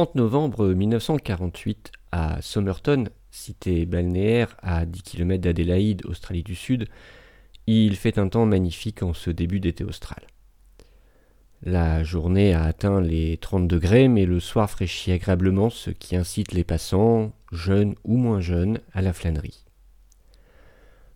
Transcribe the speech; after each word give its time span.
30 0.00 0.14
novembre 0.14 0.68
1948, 0.68 1.92
à 2.10 2.40
Somerton, 2.40 3.04
cité 3.30 3.84
balnéaire 3.84 4.56
à 4.62 4.86
10 4.86 5.02
km 5.02 5.42
d'Adélaïde, 5.42 6.06
Australie 6.06 6.42
du 6.42 6.54
Sud, 6.54 6.88
il 7.66 7.96
fait 7.96 8.16
un 8.16 8.28
temps 8.28 8.46
magnifique 8.46 9.02
en 9.02 9.12
ce 9.12 9.28
début 9.28 9.60
d'été 9.60 9.84
austral. 9.84 10.22
La 11.62 12.02
journée 12.02 12.54
a 12.54 12.62
atteint 12.62 13.02
les 13.02 13.36
30 13.36 13.68
degrés, 13.68 14.08
mais 14.08 14.24
le 14.24 14.40
soir 14.40 14.70
fraîchit 14.70 15.12
agréablement, 15.12 15.68
ce 15.68 15.90
qui 15.90 16.16
incite 16.16 16.52
les 16.52 16.64
passants, 16.64 17.32
jeunes 17.52 17.94
ou 18.02 18.16
moins 18.16 18.40
jeunes, 18.40 18.80
à 18.94 19.02
la 19.02 19.12
flânerie. 19.12 19.66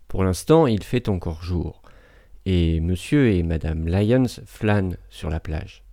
Pour 0.09 0.25
l'instant, 0.25 0.67
il 0.67 0.83
fait 0.83 1.09
encore 1.09 1.43
jour, 1.43 1.81
et 2.45 2.81
monsieur 2.81 3.31
et 3.33 3.43
madame 3.45 3.89
Lyons 3.89 4.43
flânent 4.45 4.99
sur 5.09 5.31
la 5.31 5.41
plage. 5.41 5.84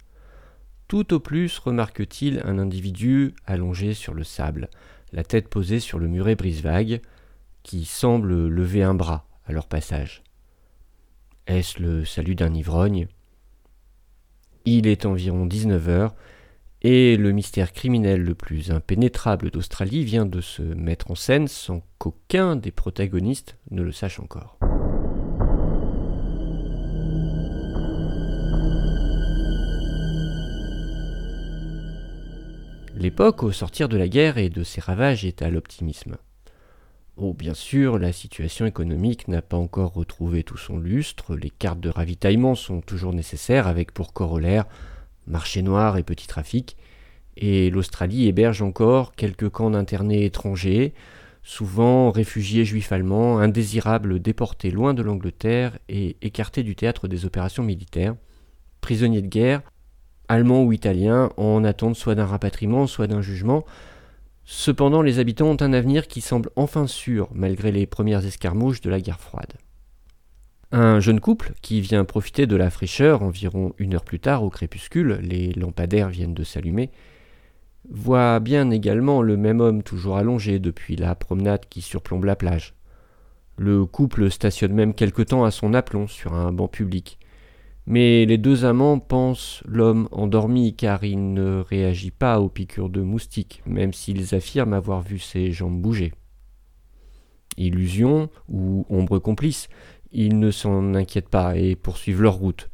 Tout 0.92 1.14
au 1.14 1.22
plus 1.22 1.58
remarque-t-il 1.58 2.42
un 2.44 2.60
individu 2.60 3.34
allongé 3.46 3.94
sur 3.94 4.14
le 4.14 4.26
sable, 4.26 4.70
la 5.14 5.24
tête 5.24 5.48
posée 5.48 5.80
sur 5.80 6.00
le 6.00 6.10
muret 6.10 6.36
brise-vague, 6.36 7.00
qui 7.64 7.86
semble 7.86 8.50
lever 8.50 8.84
un 8.84 8.94
bras 8.94 9.26
à 9.46 9.54
leur 9.54 9.68
passage. 9.68 10.22
Est-ce 11.48 11.82
le 11.82 12.04
salut 12.04 12.36
d'un 12.36 12.54
ivrogne? 12.54 13.08
Il 14.66 14.86
est 14.86 15.06
environ 15.06 15.46
19 15.46 15.88
heures 15.88 16.14
et 16.82 17.16
le 17.16 17.32
mystère 17.32 17.72
criminel 17.72 18.22
le 18.22 18.36
plus 18.36 18.70
impénétrable 18.70 19.50
d'Australie 19.50 20.04
vient 20.04 20.26
de 20.26 20.42
se 20.42 20.62
mettre 20.62 21.10
en 21.10 21.16
scène 21.16 21.48
sans 21.48 21.84
qu'aucun 22.00 22.58
des 22.58 22.72
protagonistes 22.72 23.56
ne 23.70 23.82
le 23.82 23.94
sache 23.94 24.20
encore. 24.20 24.60
L'époque 33.02 33.42
au 33.42 33.52
sortir 33.52 33.90
de 33.90 33.98
la 33.98 34.08
guerre 34.08 34.38
et 34.38 34.52
de 34.52 34.64
ses 34.64 34.80
ravages 34.80 35.26
est 35.26 35.42
à 35.42 35.50
l'optimisme. 35.50 36.18
Oh, 37.18 37.34
bien 37.34 37.56
sûr, 37.56 37.98
la 37.98 38.14
situation 38.14 38.68
économique 38.68 39.28
n'a 39.28 39.42
pas 39.42 39.58
encore 39.58 39.96
retrouvé 39.96 40.44
tout 40.44 40.56
son 40.58 40.78
lustre, 40.78 41.36
les 41.36 41.50
cartes 41.50 41.80
de 41.80 41.90
ravitaillement 41.90 42.54
sont 42.54 42.80
toujours 42.80 43.12
nécessaires 43.12 43.66
avec 43.66 43.92
pour 43.92 44.14
corollaire 44.14 44.66
marché 45.26 45.64
noir 45.64 45.98
et 45.98 46.04
petit 46.04 46.28
trafic, 46.28 46.78
et 47.38 47.72
l'Australie 47.72 48.28
héberge 48.28 48.62
encore 48.62 49.16
quelques 49.16 49.50
camps 49.50 49.72
d'internés 49.72 50.24
étrangers, 50.24 50.94
souvent 51.42 52.12
réfugiés 52.12 52.66
juifs 52.66 52.92
allemands, 52.92 53.40
indésirables 53.40 54.20
déportés 54.20 54.70
loin 54.70 54.94
de 54.94 55.02
l'Angleterre 55.02 55.80
et 55.90 56.18
écartés 56.22 56.62
du 56.62 56.76
théâtre 56.76 57.08
des 57.08 57.26
opérations 57.26 57.64
militaires, 57.64 58.14
prisonniers 58.80 59.24
de 59.24 59.28
guerre, 59.28 59.64
allemands 60.32 60.64
ou 60.64 60.74
italiens, 60.74 61.30
en 61.38 61.64
attente 61.64 61.96
soit 61.96 62.16
d'un 62.16 62.26
rapatriement, 62.26 62.88
soit 62.88 63.08
d'un 63.08 63.22
jugement, 63.22 63.66
Cependant, 64.54 65.02
les 65.02 65.20
habitants 65.20 65.48
ont 65.48 65.62
un 65.62 65.72
avenir 65.72 66.08
qui 66.08 66.20
semble 66.20 66.50
enfin 66.58 66.86
sûr, 66.86 67.30
malgré 67.34 67.72
les 67.72 67.86
premières 67.86 68.26
escarmouches 68.26 68.82
de 68.82 68.90
la 68.90 69.00
guerre 69.00 69.20
froide. 69.20 69.54
Un 70.74 71.00
jeune 71.00 71.22
couple, 71.22 71.54
qui 71.62 71.80
vient 71.80 72.06
profiter 72.06 72.48
de 72.48 72.56
la 72.56 72.70
fraîcheur 72.70 73.24
environ 73.24 73.74
une 73.78 73.94
heure 73.94 74.04
plus 74.04 74.20
tard 74.20 74.44
au 74.44 74.50
crépuscule, 74.50 75.20
les 75.22 75.54
lampadaires 75.54 76.10
viennent 76.10 76.34
de 76.34 76.44
s'allumer, 76.44 76.92
voit 77.90 78.42
bien 78.42 78.70
également 78.72 79.22
le 79.22 79.38
même 79.38 79.62
homme 79.62 79.84
toujours 79.84 80.18
allongé 80.18 80.60
depuis 80.60 80.98
la 80.98 81.16
promenade 81.16 81.66
qui 81.70 81.82
surplombe 81.82 82.26
la 82.26 82.36
plage. 82.36 82.74
Le 83.58 83.86
couple 83.86 84.32
stationne 84.32 84.74
même 84.74 84.94
quelque 84.94 85.22
temps 85.22 85.44
à 85.44 85.52
son 85.52 85.74
aplomb 85.74 86.08
sur 86.08 86.34
un 86.34 86.52
banc 86.52 86.68
public, 86.68 87.20
mais 87.92 88.26
les 88.26 88.38
deux 88.38 88.64
amants 88.64 89.00
pensent 89.00 89.62
l'homme 89.66 90.08
endormi 90.14 90.74
car 90.78 91.04
il 91.04 91.34
ne 91.34 91.60
réagit 91.60 92.10
pas 92.10 92.40
aux 92.40 92.48
piqûres 92.48 92.88
de 92.88 93.02
moustiques, 93.02 93.62
même 93.66 93.92
s'ils 93.92 94.34
affirment 94.34 94.76
avoir 94.76 95.02
vu 95.02 95.20
ses 95.20 95.52
jambes 95.52 95.82
bouger. 95.82 96.14
Illusion 97.58 98.30
ou 98.48 98.86
ombre 98.90 99.20
complice, 99.20 99.68
ils 100.14 100.40
ne 100.40 100.52
s'en 100.52 100.94
inquiètent 100.94 101.28
pas 101.28 101.58
et 101.58 101.76
poursuivent 101.76 102.22
leur 102.22 102.36
route. 102.36 102.70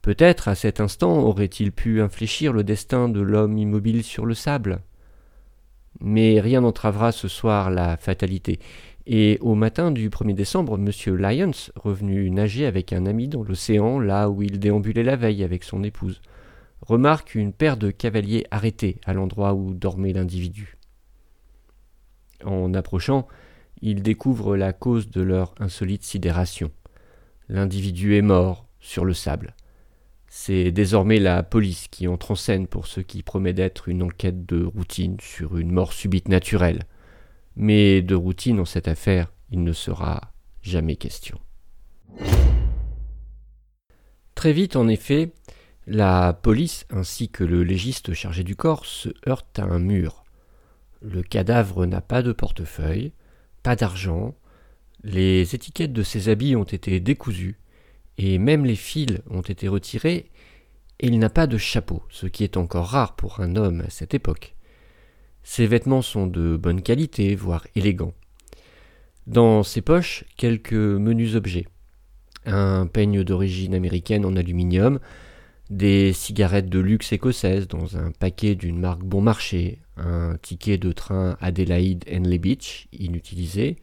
Peut-être 0.00 0.48
à 0.48 0.54
cet 0.54 0.80
instant 0.80 1.18
aurait-il 1.18 1.70
pu 1.70 2.00
infléchir 2.00 2.54
le 2.54 2.64
destin 2.64 3.10
de 3.10 3.20
l'homme 3.20 3.58
immobile 3.58 4.02
sur 4.02 4.24
le 4.24 4.32
sable. 4.32 4.80
Mais 6.00 6.40
rien 6.40 6.62
n'entravera 6.62 7.12
ce 7.12 7.28
soir 7.28 7.70
la 7.70 7.98
fatalité, 7.98 8.60
et 9.06 9.38
au 9.42 9.54
matin 9.54 9.90
du 9.90 10.08
1er 10.08 10.34
décembre, 10.34 10.78
M. 10.78 11.16
Lyons, 11.16 11.70
revenu 11.76 12.30
nager 12.30 12.64
avec 12.64 12.92
un 12.92 13.04
ami 13.04 13.28
dans 13.28 13.42
l'océan, 13.42 13.98
là 13.98 14.30
où 14.30 14.42
il 14.42 14.58
déambulait 14.58 15.02
la 15.02 15.16
veille 15.16 15.44
avec 15.44 15.62
son 15.62 15.82
épouse, 15.82 16.22
remarque 16.80 17.34
une 17.34 17.52
paire 17.52 17.76
de 17.76 17.90
cavaliers 17.90 18.46
arrêtés 18.50 18.98
à 19.04 19.12
l'endroit 19.12 19.52
où 19.52 19.74
dormait 19.74 20.14
l'individu. 20.14 20.78
En 22.44 22.72
approchant, 22.72 23.28
il 23.82 24.02
découvre 24.02 24.56
la 24.56 24.72
cause 24.72 25.10
de 25.10 25.20
leur 25.20 25.54
insolite 25.58 26.02
sidération. 26.02 26.70
L'individu 27.50 28.16
est 28.16 28.22
mort 28.22 28.66
sur 28.80 29.04
le 29.04 29.12
sable. 29.12 29.54
C'est 30.28 30.72
désormais 30.72 31.20
la 31.20 31.42
police 31.42 31.88
qui 31.88 32.08
entre 32.08 32.30
en 32.30 32.34
scène 32.34 32.66
pour 32.66 32.86
ce 32.86 33.00
qui 33.00 33.22
promet 33.22 33.52
d'être 33.52 33.88
une 33.88 34.02
enquête 34.02 34.46
de 34.46 34.64
routine 34.64 35.18
sur 35.20 35.58
une 35.58 35.72
mort 35.72 35.92
subite 35.92 36.28
naturelle 36.28 36.86
mais 37.56 38.02
de 38.02 38.14
routine 38.14 38.60
en 38.60 38.64
cette 38.64 38.88
affaire, 38.88 39.32
il 39.50 39.62
ne 39.62 39.72
sera 39.72 40.32
jamais 40.62 40.96
question. 40.96 41.38
Très 44.34 44.52
vite, 44.52 44.76
en 44.76 44.88
effet, 44.88 45.32
la 45.86 46.32
police 46.32 46.86
ainsi 46.90 47.28
que 47.28 47.44
le 47.44 47.62
légiste 47.62 48.14
chargé 48.14 48.42
du 48.42 48.56
corps 48.56 48.86
se 48.86 49.10
heurtent 49.28 49.58
à 49.58 49.64
un 49.64 49.78
mur. 49.78 50.24
Le 51.02 51.22
cadavre 51.22 51.86
n'a 51.86 52.00
pas 52.00 52.22
de 52.22 52.32
portefeuille, 52.32 53.12
pas 53.62 53.76
d'argent, 53.76 54.34
les 55.02 55.54
étiquettes 55.54 55.92
de 55.92 56.02
ses 56.02 56.30
habits 56.30 56.56
ont 56.56 56.64
été 56.64 56.98
décousues, 56.98 57.58
et 58.16 58.38
même 58.38 58.64
les 58.64 58.76
fils 58.76 59.20
ont 59.28 59.42
été 59.42 59.68
retirés, 59.68 60.30
et 61.00 61.08
il 61.08 61.18
n'a 61.18 61.28
pas 61.28 61.46
de 61.46 61.58
chapeau, 61.58 62.02
ce 62.08 62.26
qui 62.26 62.44
est 62.44 62.56
encore 62.56 62.86
rare 62.86 63.14
pour 63.16 63.40
un 63.40 63.56
homme 63.56 63.82
à 63.82 63.90
cette 63.90 64.14
époque. 64.14 64.53
Ses 65.44 65.66
vêtements 65.66 66.02
sont 66.02 66.26
de 66.26 66.56
bonne 66.56 66.80
qualité, 66.80 67.34
voire 67.34 67.66
élégants. 67.76 68.14
Dans 69.26 69.62
ses 69.62 69.82
poches, 69.82 70.24
quelques 70.36 70.72
menus 70.72 71.36
objets. 71.36 71.66
Un 72.46 72.86
peigne 72.86 73.22
d'origine 73.22 73.74
américaine 73.74 74.24
en 74.24 74.36
aluminium, 74.36 74.98
des 75.68 76.14
cigarettes 76.14 76.70
de 76.70 76.78
luxe 76.78 77.12
écossaises 77.12 77.68
dans 77.68 77.98
un 77.98 78.10
paquet 78.10 78.54
d'une 78.54 78.78
marque 78.78 79.02
bon 79.02 79.20
marché, 79.20 79.80
un 79.98 80.36
ticket 80.40 80.78
de 80.78 80.92
train 80.92 81.36
Adelaide 81.40 82.04
Henley 82.10 82.38
Beach, 82.38 82.88
inutilisé, 82.92 83.76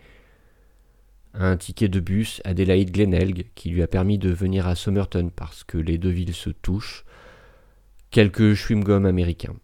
un 1.36 1.58
ticket 1.58 1.90
de 1.90 2.00
bus 2.00 2.42
Adelaide 2.44 2.92
Glenelg 2.92 3.46
qui 3.54 3.70
lui 3.70 3.84
a 3.84 3.88
permis 3.88 4.18
de 4.18 4.32
venir 4.32 4.68
à 4.68 4.76
Somerton 4.76 5.32
parce 5.36 5.64
que 5.64 5.78
les 5.78 6.00
deux 6.00 6.10
villes 6.10 6.34
se 6.34 6.50
touchent, 6.50 7.06
quelques 8.10 8.54
chewing-gums 8.56 9.08
américains. 9.08 9.56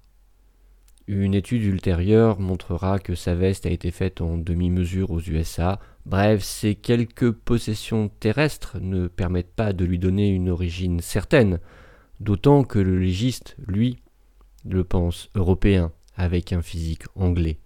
Une 1.08 1.36
étude 1.36 1.64
ultérieure 1.64 2.38
montrera 2.42 3.00
que 3.00 3.16
sa 3.16 3.34
veste 3.34 3.66
a 3.66 3.70
été 3.70 3.92
faite 3.92 4.20
en 4.20 4.38
demi-mesure 4.38 5.10
aux 5.10 5.22
USA. 5.22 5.80
Bref, 6.06 6.44
ces 6.44 6.76
quelques 6.76 7.32
possessions 7.32 8.10
terrestres 8.20 8.78
ne 8.82 9.08
permettent 9.08 9.56
pas 9.56 9.72
de 9.72 9.86
lui 9.86 10.00
donner 10.00 10.28
une 10.28 10.50
origine 10.50 11.00
certaine, 11.00 11.60
d'autant 12.20 12.66
que 12.66 12.80
le 12.80 13.00
légiste, 13.00 13.56
lui, 13.66 14.00
le 14.66 14.84
pense 14.84 15.30
européen, 15.34 15.94
avec 16.18 16.52
un 16.52 16.62
physique 16.62 17.04
anglais. 17.16 17.60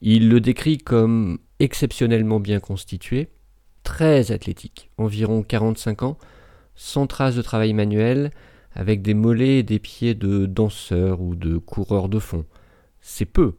Il 0.00 0.28
le 0.28 0.40
décrit 0.40 0.78
comme 0.78 1.38
exceptionnellement 1.58 2.38
bien 2.38 2.60
constitué, 2.60 3.30
très 3.82 4.30
athlétique, 4.30 4.90
environ 4.96 5.42
45 5.42 6.04
ans, 6.04 6.18
sans 6.76 7.08
traces 7.08 7.34
de 7.34 7.42
travail 7.42 7.72
manuel, 7.72 8.30
avec 8.74 9.02
des 9.02 9.14
mollets 9.14 9.58
et 9.58 9.62
des 9.62 9.78
pieds 9.78 10.14
de 10.14 10.46
danseur 10.46 11.20
ou 11.20 11.34
de 11.34 11.58
coureur 11.58 12.08
de 12.08 12.18
fond. 12.18 12.44
C'est 13.06 13.26
peu. 13.26 13.58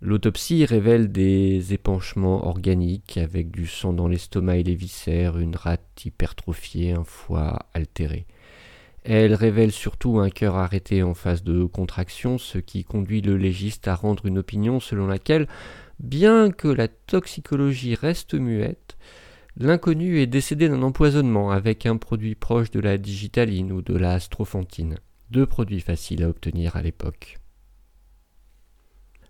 L'autopsie 0.00 0.64
révèle 0.64 1.12
des 1.12 1.72
épanchements 1.72 2.48
organiques 2.48 3.16
avec 3.16 3.52
du 3.52 3.68
sang 3.68 3.92
dans 3.92 4.08
l'estomac 4.08 4.56
et 4.56 4.62
les 4.64 4.74
viscères, 4.74 5.38
une 5.38 5.54
rate 5.54 6.04
hypertrophiée, 6.04 6.90
un 6.90 7.04
foie 7.04 7.60
altéré. 7.74 8.26
Elle 9.04 9.34
révèle 9.34 9.70
surtout 9.70 10.18
un 10.18 10.30
cœur 10.30 10.56
arrêté 10.56 11.04
en 11.04 11.14
phase 11.14 11.44
de 11.44 11.64
contraction, 11.64 12.38
ce 12.38 12.58
qui 12.58 12.82
conduit 12.82 13.20
le 13.20 13.36
légiste 13.36 13.86
à 13.86 13.94
rendre 13.94 14.26
une 14.26 14.38
opinion 14.38 14.80
selon 14.80 15.06
laquelle, 15.06 15.46
bien 16.00 16.50
que 16.50 16.66
la 16.66 16.88
toxicologie 16.88 17.94
reste 17.94 18.34
muette, 18.34 18.96
L'inconnu 19.58 20.18
est 20.18 20.26
décédé 20.26 20.68
d'un 20.68 20.82
empoisonnement 20.82 21.50
avec 21.50 21.86
un 21.86 21.96
produit 21.96 22.34
proche 22.34 22.70
de 22.72 22.80
la 22.80 22.98
digitaline 22.98 23.72
ou 23.72 23.80
de 23.80 23.96
la 23.96 24.20
strophantine, 24.20 24.98
deux 25.30 25.46
produits 25.46 25.80
faciles 25.80 26.24
à 26.24 26.28
obtenir 26.28 26.76
à 26.76 26.82
l'époque. 26.82 27.38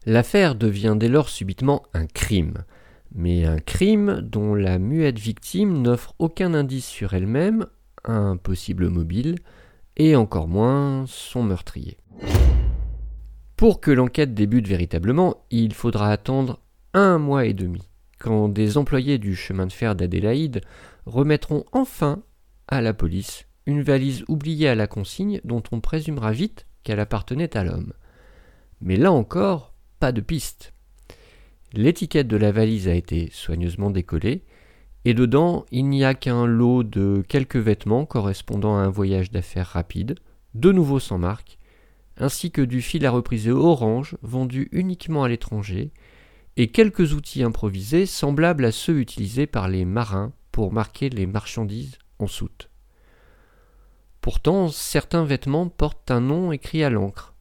L'affaire 0.08 0.54
devient 0.54 0.94
dès 0.96 1.08
lors 1.08 1.28
subitement 1.28 1.82
un 1.92 2.06
crime, 2.06 2.58
mais 3.12 3.44
un 3.44 3.58
crime 3.58 4.20
dont 4.22 4.54
la 4.54 4.78
muette 4.78 5.18
victime 5.18 5.82
n'offre 5.82 6.14
aucun 6.20 6.54
indice 6.54 6.86
sur 6.86 7.14
elle-même, 7.14 7.66
un 8.04 8.36
possible 8.36 8.88
mobile, 8.88 9.34
et 9.96 10.14
encore 10.14 10.46
moins 10.46 11.06
son 11.08 11.42
meurtrier. 11.42 11.96
Pour 13.56 13.80
que 13.80 13.90
l'enquête 13.90 14.32
débute 14.32 14.68
véritablement, 14.68 15.44
il 15.50 15.74
faudra 15.74 16.12
attendre 16.12 16.60
un 16.94 17.18
mois 17.18 17.46
et 17.46 17.54
demi, 17.54 17.82
quand 18.20 18.48
des 18.48 18.78
employés 18.78 19.18
du 19.18 19.34
chemin 19.34 19.66
de 19.66 19.72
fer 19.72 19.96
d'Adélaïde 19.96 20.60
remettront 21.04 21.64
enfin 21.72 22.22
à 22.68 22.80
la 22.80 22.94
police 22.94 23.46
une 23.66 23.82
valise 23.82 24.24
oubliée 24.28 24.68
à 24.68 24.76
la 24.76 24.86
consigne 24.86 25.40
dont 25.42 25.64
on 25.72 25.80
présumera 25.80 26.30
vite 26.30 26.66
qu'elle 26.84 27.00
appartenait 27.00 27.56
à 27.56 27.64
l'homme. 27.64 27.92
Mais 28.80 28.96
là 28.96 29.10
encore, 29.10 29.75
pas 29.98 30.12
de 30.12 30.20
piste. 30.20 30.72
L'étiquette 31.72 32.28
de 32.28 32.36
la 32.36 32.52
valise 32.52 32.88
a 32.88 32.94
été 32.94 33.28
soigneusement 33.32 33.90
décollée, 33.90 34.44
et 35.04 35.14
dedans 35.14 35.66
il 35.70 35.88
n'y 35.88 36.04
a 36.04 36.14
qu'un 36.14 36.46
lot 36.46 36.82
de 36.82 37.22
quelques 37.28 37.56
vêtements 37.56 38.06
correspondant 38.06 38.76
à 38.76 38.80
un 38.80 38.90
voyage 38.90 39.30
d'affaires 39.30 39.68
rapide, 39.68 40.16
de 40.54 40.72
nouveau 40.72 40.98
sans 40.98 41.18
marque, 41.18 41.58
ainsi 42.16 42.50
que 42.50 42.62
du 42.62 42.80
fil 42.80 43.04
à 43.04 43.10
repriser 43.10 43.50
orange 43.50 44.16
vendu 44.22 44.68
uniquement 44.72 45.24
à 45.24 45.28
l'étranger, 45.28 45.90
et 46.56 46.68
quelques 46.68 47.12
outils 47.12 47.42
improvisés 47.42 48.06
semblables 48.06 48.64
à 48.64 48.72
ceux 48.72 48.98
utilisés 48.98 49.46
par 49.46 49.68
les 49.68 49.84
marins 49.84 50.32
pour 50.52 50.72
marquer 50.72 51.10
les 51.10 51.26
marchandises 51.26 51.98
en 52.18 52.26
soute. 52.26 52.70
Pourtant, 54.22 54.68
certains 54.68 55.24
vêtements 55.24 55.68
portent 55.68 56.10
un 56.10 56.20
nom 56.20 56.50
écrit 56.50 56.82
à 56.82 56.90
l'encre. 56.90 57.34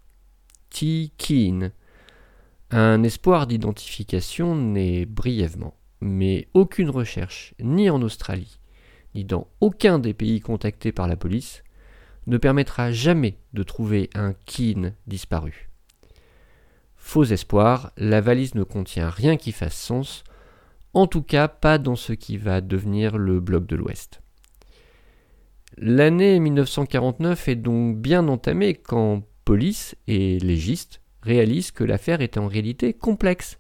T. 0.69 1.12
Keen. 1.18 1.72
Un 2.77 3.04
espoir 3.04 3.48
d'identification 3.48 4.54
naît 4.54 5.06
brièvement, 5.06 5.77
mais 6.01 6.50
aucune 6.54 6.89
recherche, 6.89 7.54
ni 7.62 7.89
en 7.89 8.01
Australie, 8.01 8.60
ni 9.13 9.24
dans 9.24 9.48
aucun 9.62 9.98
des 9.98 10.13
pays 10.13 10.42
contactés 10.42 10.92
par 10.92 11.07
la 11.07 11.16
police, 11.16 11.63
ne 12.27 12.38
permettra 12.38 12.92
jamais 12.92 13.38
de 13.54 13.63
trouver 13.63 14.10
un 14.13 14.33
Keen 14.45 14.94
disparu. 15.07 15.69
Faux 16.98 17.24
espoir, 17.24 17.94
la 17.95 18.19
valise 18.19 18.56
ne 18.56 18.63
contient 18.63 19.10
rien 19.10 19.38
qui 19.38 19.54
fasse 19.54 19.78
sens, 19.78 20.25
en 20.94 21.07
tout 21.07 21.24
cas 21.24 21.48
pas 21.48 21.78
dans 21.78 21.95
ce 21.95 22.12
qui 22.12 22.36
va 22.36 22.60
devenir 22.60 23.18
le 23.18 23.39
bloc 23.39 23.68
de 23.68 23.78
l'Ouest. 23.78 24.21
L'année 25.78 26.42
1949 26.42 27.48
est 27.48 27.56
donc 27.56 27.95
bien 27.95 28.28
entamée 28.28 28.74
quand 28.74 29.24
police 29.45 29.95
et 30.07 30.39
légistes 30.39 31.00
réalisent 31.25 31.72
que 31.72 31.83
l'affaire 31.83 32.22
est 32.22 32.38
en 32.38 32.48
réalité 32.48 32.94
complexe, 32.94 33.60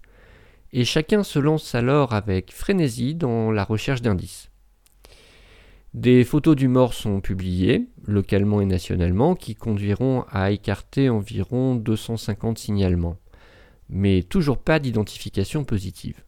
et 0.71 0.85
chacun 0.85 1.23
se 1.23 1.39
lance 1.39 1.75
alors 1.75 2.13
avec 2.13 2.51
frénésie 2.53 3.15
dans 3.15 3.51
la 3.51 3.63
recherche 3.63 4.01
d'indices. 4.01 4.49
Des 5.93 6.23
photos 6.25 6.55
du 6.55 6.67
mort 6.67 6.93
sont 6.93 7.21
publiées, 7.21 7.87
localement 8.05 8.59
et 8.59 8.65
nationalement, 8.65 9.33
qui 9.33 9.55
conduiront 9.55 10.25
à 10.29 10.51
écarter 10.51 11.09
environ 11.09 11.75
250 11.75 12.57
signalements, 12.57 13.17
mais 13.89 14.21
toujours 14.21 14.57
pas 14.57 14.79
d'identification 14.79 15.63
positive. 15.63 16.23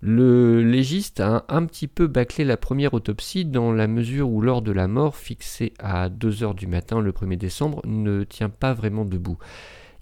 Le 0.00 0.62
légiste 0.62 1.18
a 1.18 1.44
un 1.48 1.66
petit 1.66 1.88
peu 1.88 2.06
bâclé 2.06 2.44
la 2.44 2.56
première 2.56 2.94
autopsie 2.94 3.44
dans 3.44 3.72
la 3.72 3.88
mesure 3.88 4.30
où 4.30 4.40
l'heure 4.40 4.62
de 4.62 4.70
la 4.70 4.86
mort, 4.86 5.16
fixée 5.16 5.72
à 5.80 6.08
2 6.08 6.44
heures 6.44 6.54
du 6.54 6.68
matin 6.68 7.00
le 7.00 7.10
1er 7.10 7.36
décembre, 7.36 7.82
ne 7.84 8.22
tient 8.22 8.48
pas 8.48 8.74
vraiment 8.74 9.04
debout. 9.04 9.38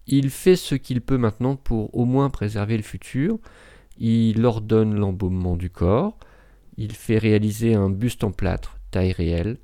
Il 0.06 0.28
fait 0.28 0.56
ce 0.56 0.75
qu'il 0.75 1.00
peut 1.00 1.16
maintenant 1.16 1.56
pour 1.56 1.96
au 1.96 2.04
moins 2.04 2.28
préserver 2.28 2.76
le 2.76 2.82
futur. 2.82 3.38
Il 3.98 4.44
ordonne 4.44 4.94
l'embaumement 4.94 5.56
du 5.56 5.70
corps, 5.70 6.19
il 6.76 6.93
fait 6.93 7.16
réaliser 7.16 7.75
un 7.75 7.88
buste 7.88 8.22
en 8.22 8.32
plâtre, 8.32 8.76
taille 8.90 9.12
réelle. 9.12 9.56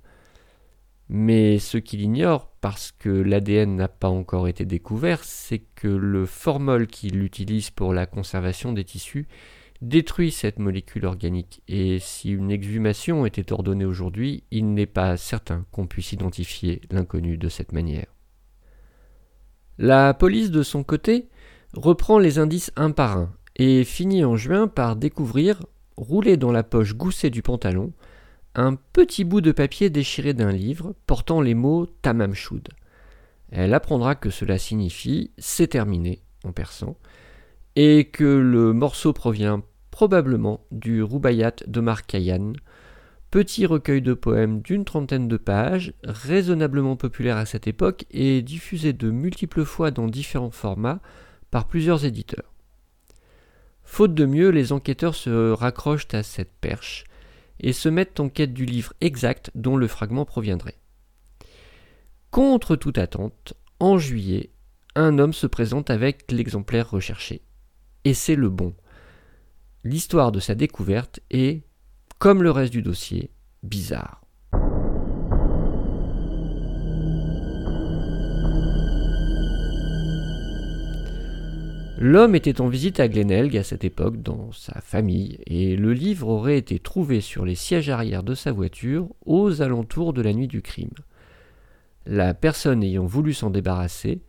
Mais 1.11 1.59
ce 1.59 1.77
qu'il 1.77 2.01
ignore, 2.01 2.49
parce 2.63 2.91
que 2.91 3.11
l'ADN 3.11 3.77
n'a 3.77 3.89
pas 3.89 4.09
encore 4.09 4.49
été 4.49 4.65
découvert, 4.65 5.23
c'est 5.25 5.59
que 5.75 5.89
le 5.89 6.25
formol 6.25 6.87
qu'il 6.87 7.23
utilise 7.23 7.69
pour 7.69 7.93
la 7.93 8.07
conservation 8.07 8.73
des 8.73 8.85
tissus 8.85 9.29
détruit 9.83 10.31
cette 10.31 10.61
molécule 10.61 11.05
organique, 11.05 11.61
et 11.67 11.99
si 11.99 12.31
une 12.31 12.53
exhumation 12.53 13.27
était 13.27 13.53
ordonnée 13.53 13.85
aujourd'hui, 13.85 14.45
il 14.53 14.73
n'est 14.73 14.87
pas 14.87 15.17
certain 15.17 15.67
qu'on 15.73 15.89
puisse 15.89 16.13
identifier 16.13 16.81
l'inconnu 16.91 17.37
de 17.37 17.49
cette 17.49 17.73
manière. 17.73 18.07
La 19.79 20.15
police, 20.15 20.53
de 20.53 20.63
son 20.63 20.85
côté, 20.85 21.29
reprend 21.75 22.21
les 22.21 22.39
indices 22.39 22.71
un 22.77 22.93
par 22.93 23.17
un, 23.17 23.33
et 23.57 23.83
finit 23.83 24.25
en 24.25 24.37
juin 24.37 24.69
par 24.69 24.95
découvrir, 24.95 25.67
roulé 25.97 26.37
dans 26.37 26.53
la 26.53 26.63
poche 26.63 26.95
goussée 26.95 27.31
du 27.31 27.43
pantalon, 27.43 27.93
un 28.55 28.77
petit 28.77 29.25
bout 29.25 29.41
de 29.41 29.51
papier 29.51 29.91
déchiré 29.91 30.33
d'un 30.33 30.53
livre 30.53 30.95
portant 31.07 31.41
les 31.41 31.55
mots 31.55 31.87
Tamam 32.03 32.35
Shud. 32.35 32.69
Elle 33.51 33.75
apprendra 33.75 34.15
que 34.15 34.31
cela 34.31 34.59
signifie 34.59 35.33
c'est 35.39 35.69
terminé 35.69 36.23
en 36.45 36.53
persan, 36.53 36.97
et 37.75 38.05
que 38.05 38.25
le 38.25 38.73
morceau 38.73 39.13
provient 39.13 39.63
probablement 39.93 40.65
du 40.73 41.05
Rubayat 41.05 41.55
d'Omar 41.69 42.07
Khayyam, 42.07 42.55
petit 43.31 43.67
recueil 43.67 44.03
de 44.03 44.15
poèmes 44.15 44.61
d'une 44.63 44.85
trentaine 44.85 45.29
de 45.29 45.37
pages, 45.37 45.93
raisonnablement 46.03 46.97
populaire 46.97 47.37
à 47.37 47.47
cette 47.47 47.69
époque 47.69 48.07
et 48.11 48.43
diffusé 48.43 48.93
de 48.93 49.11
multiples 49.11 49.65
fois 49.65 49.93
dans 49.93 50.09
différents 50.09 50.51
formats 50.51 51.01
par 51.53 51.69
plusieurs 51.69 52.05
éditeurs. 52.05 52.53
Faute 53.85 54.15
de 54.15 54.25
mieux, 54.25 54.49
les 54.49 54.73
enquêteurs 54.73 55.15
se 55.15 55.53
raccrochent 55.53 56.09
à 56.13 56.23
cette 56.23 56.53
perche 56.61 57.05
et 57.61 57.73
se 57.73 57.89
mettent 57.89 58.19
en 58.19 58.29
quête 58.29 58.55
du 58.55 58.65
livre 58.65 58.95
exact 59.01 59.51
dont 59.55 59.77
le 59.77 59.87
fragment 59.87 60.25
proviendrait. 60.25 60.79
Contre 62.31 62.77
toute 62.77 62.97
attente, 62.97 63.55
en 63.79 63.99
juillet, 63.99 64.51
un 64.95 65.19
homme 65.19 65.35
se 65.35 65.47
présente 65.47 65.91
avec 65.91 66.31
l'exemplaire 66.33 66.91
recherché. 66.91 67.43
Et 68.05 68.15
c'est 68.15 68.37
le 68.37 68.49
bon. 68.49 68.75
L'histoire 69.85 70.31
de 70.31 70.39
sa 70.39 70.55
découverte 70.55 71.19
est, 71.33 71.65
comme 72.21 72.45
le 72.45 72.53
reste 72.53 72.73
du 72.73 72.83
dossier, 72.83 73.31
bizarre. 73.65 74.23
L'homme 81.99 82.37
était 82.37 82.61
en 82.61 82.69
visite 82.69 83.01
à 83.01 83.09
Glenelg 83.09 83.57
à 83.57 83.65
cette 83.65 83.83
époque 83.85 84.23
dans 84.23 84.53
sa 84.53 84.81
famille, 84.81 85.39
et 85.47 85.75
le 85.75 85.93
livre 85.93 86.29
aurait 86.29 86.59
été 86.59 86.79
trouvé 86.79 87.21
sur 87.21 87.45
les 87.45 87.57
sièges 87.57 87.91
arrière 87.91 88.23
de 88.23 88.37
sa 88.37 88.53
voiture 88.53 89.09
aux 89.27 89.63
alentours 89.63 90.13
de 90.13 90.23
la 90.23 90.33
nuit 90.33 90.49
du 90.49 90.63
crime. 90.63 90.95
La 92.07 92.35
personne 92.35 92.85
ayant 92.85 93.07
voulu 93.07 93.35
s'en 93.35 93.51
débarrasser 93.51 94.23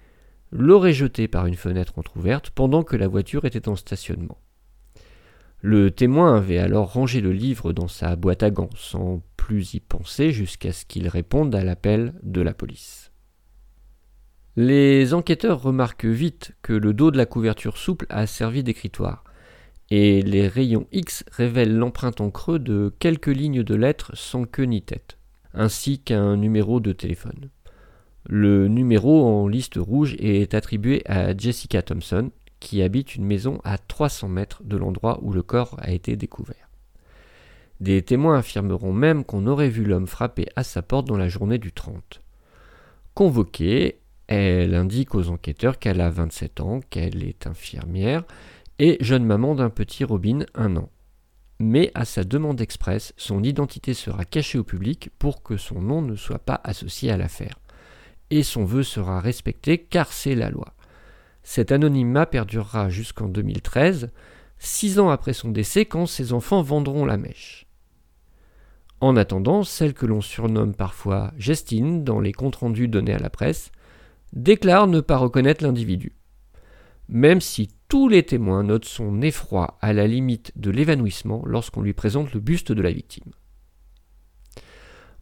l'aurait 0.51 0.93
jeté 0.93 1.27
par 1.27 1.45
une 1.45 1.55
fenêtre 1.55 1.98
entr'ouverte 2.00 2.50
pendant 2.50 2.81
que 2.81 2.95
la 2.95 3.07
voiture 3.07 3.45
était 3.45 3.67
en 3.69 3.75
stationnement. 3.75 4.38
Le 5.65 5.91
témoin 5.91 6.36
avait 6.36 6.58
alors 6.58 6.91
rangé 6.91 7.22
le 7.22 7.32
livre 7.32 7.72
dans 7.72 7.88
sa 7.88 8.17
boîte 8.17 8.43
à 8.43 8.51
gants 8.51 8.70
sans 8.75 9.24
plus 9.38 9.75
y 9.75 9.79
penser 9.79 10.32
jusqu'à 10.34 10.74
ce 10.74 10.84
qu'il 10.84 11.08
réponde 11.08 11.55
à 11.55 11.63
l'appel 11.63 12.15
de 12.22 12.41
la 12.41 12.53
police. 12.53 13.13
Les 14.58 15.13
enquêteurs 15.13 15.62
remarquent 15.62 16.03
vite 16.03 16.51
que 16.63 16.74
le 16.74 16.93
dos 16.93 17.12
de 17.12 17.17
la 17.17 17.25
couverture 17.25 17.77
souple 17.77 18.08
a 18.10 18.27
servi 18.27 18.62
d'écritoire, 18.62 19.24
et 19.89 20.22
les 20.22 20.50
rayons 20.50 20.86
X 20.91 21.24
révèlent 21.32 21.77
l'empreinte 21.77 22.20
en 22.20 22.29
creux 22.29 22.60
de 22.60 22.93
quelques 23.00 23.27
lignes 23.27 23.63
de 23.63 23.75
lettres 23.75 24.12
sans 24.15 24.43
queue 24.43 24.63
ni 24.63 24.82
tête, 24.82 25.17
ainsi 25.53 26.00
qu'un 26.00 26.36
numéro 26.36 26.82
de 26.82 26.91
téléphone. 26.91 27.50
Le 28.27 28.67
numéro 28.67 29.25
en 29.25 29.48
liste 29.48 29.77
rouge 29.77 30.17
est 30.20 30.53
attribué 30.55 31.03
à 31.05 31.34
Jessica 31.38 31.82
Thompson, 31.82 32.32
qui 32.63 32.82
habite 32.82 33.15
une 33.15 33.25
maison 33.25 33.60
à 33.65 33.77
300 33.77 34.29
mètres 34.29 34.63
de 34.63 34.77
l'endroit 34.77 35.20
où 35.22 35.34
le 35.34 35.43
corps 35.43 35.75
a 35.79 35.91
été 35.91 36.15
découvert. 36.15 36.70
Des 37.82 38.01
témoins 38.01 38.38
affirmeront 38.38 38.93
même 38.93 39.25
qu'on 39.25 39.48
aurait 39.48 39.70
vu 39.70 39.84
l'homme 39.84 40.08
frapper 40.08 40.48
à 40.55 40.63
sa 40.63 40.82
porte 40.82 41.05
dans 41.05 41.17
la 41.17 41.27
journée 41.27 41.58
du 41.58 41.74
30. 41.74 42.22
Convoqué, 43.13 44.00
elle 44.27 44.75
indique 44.75 45.13
aux 45.13 45.27
enquêteurs 45.27 45.77
qu'elle 45.77 46.00
a 46.00 46.10
27 46.10 46.62
ans, 46.62 46.79
qu'elle 46.89 47.25
est 47.25 47.48
infirmière 47.48 48.24
et 48.79 48.96
jeune 49.01 49.25
maman 49.25 49.55
d'un 49.55 49.70
petit 49.70 50.05
Robin, 50.05 50.46
un 50.55 50.77
an. 50.77 50.89
Mais 51.60 51.91
à 51.96 52.05
sa 52.05 52.24
demande 52.24 52.62
expresse, 52.62 53.13
son 53.17 53.43
identité 53.43 53.93
sera 53.93 54.24
cachée 54.24 54.58
au 54.58 54.63
public 54.63 55.10
pour 55.20 55.43
que 55.43 55.58
son 55.58 55.82
nom 55.82 56.01
ne 56.01 56.15
soit 56.15 56.39
pas 56.39 56.62
associé 56.63 57.12
à 57.12 57.17
l'affaire. 57.17 57.60
Et 58.29 58.41
son 58.41 58.63
vœu 58.63 58.84
sera 58.84 59.20
respecté 59.20 59.79
car 59.79 60.13
c'est 60.13 60.36
la 60.36 60.50
loi. 60.50 60.74
Cet 61.43 61.71
anonymat 61.71 62.25
perdurera 62.25 62.89
jusqu'en 62.89 63.27
2013, 63.27 64.12
six 64.57 65.00
ans 65.00 65.09
après 65.09 65.33
son 65.33 65.50
décès 65.50 65.85
quand 65.85 66.05
ses 66.05 66.33
enfants 66.33 66.62
vendront 66.62 67.05
la 67.05 67.17
mèche. 67.17 67.67
En 69.01 69.17
attendant, 69.17 69.63
celle 69.63 69.93
que 69.93 70.05
l'on 70.05 70.21
surnomme 70.21 70.73
parfois 70.73 71.33
Gestine 71.38 72.05
dans 72.05 72.21
les 72.21 72.31
comptes 72.31 72.55
rendus 72.55 72.88
donnés 72.88 73.13
à 73.13 73.19
la 73.19 73.29
presse 73.29 73.71
déclare 74.31 74.88
ne 74.88 75.01
pas 75.01 75.17
reconnaître 75.17 75.63
l'individu. 75.63 76.13
Même 77.09 77.41
si 77.41 77.69
tous 77.89 78.07
les 78.07 78.23
témoins 78.23 78.63
notent 78.63 78.85
son 78.85 79.21
effroi 79.21 79.77
à 79.81 79.91
la 79.91 80.07
limite 80.07 80.53
de 80.55 80.71
l'évanouissement 80.71 81.43
lorsqu'on 81.45 81.81
lui 81.81 81.93
présente 81.93 82.33
le 82.33 82.39
buste 82.39 82.71
de 82.71 82.81
la 82.81 82.91
victime. 82.91 83.33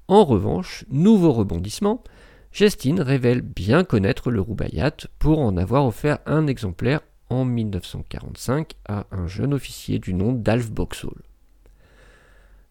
En 0.08 0.26
revanche, 0.26 0.86
nouveau 0.90 1.32
rebondissement, 1.32 2.04
Gestine 2.52 3.00
révèle 3.00 3.42
bien 3.42 3.86
connaître 3.86 4.30
le 4.30 4.42
Roubaiyat 4.42 4.98
pour 5.20 5.40
en 5.40 5.56
avoir 5.56 5.86
offert 5.86 6.20
un 6.26 6.48
exemplaire 6.48 7.00
en 7.30 7.46
1945 7.46 8.74
à 8.90 9.08
un 9.12 9.26
jeune 9.26 9.54
officier 9.54 10.00
du 10.00 10.14
nom 10.14 10.34
d'Alf 10.34 10.70
Boxall. 10.70 11.22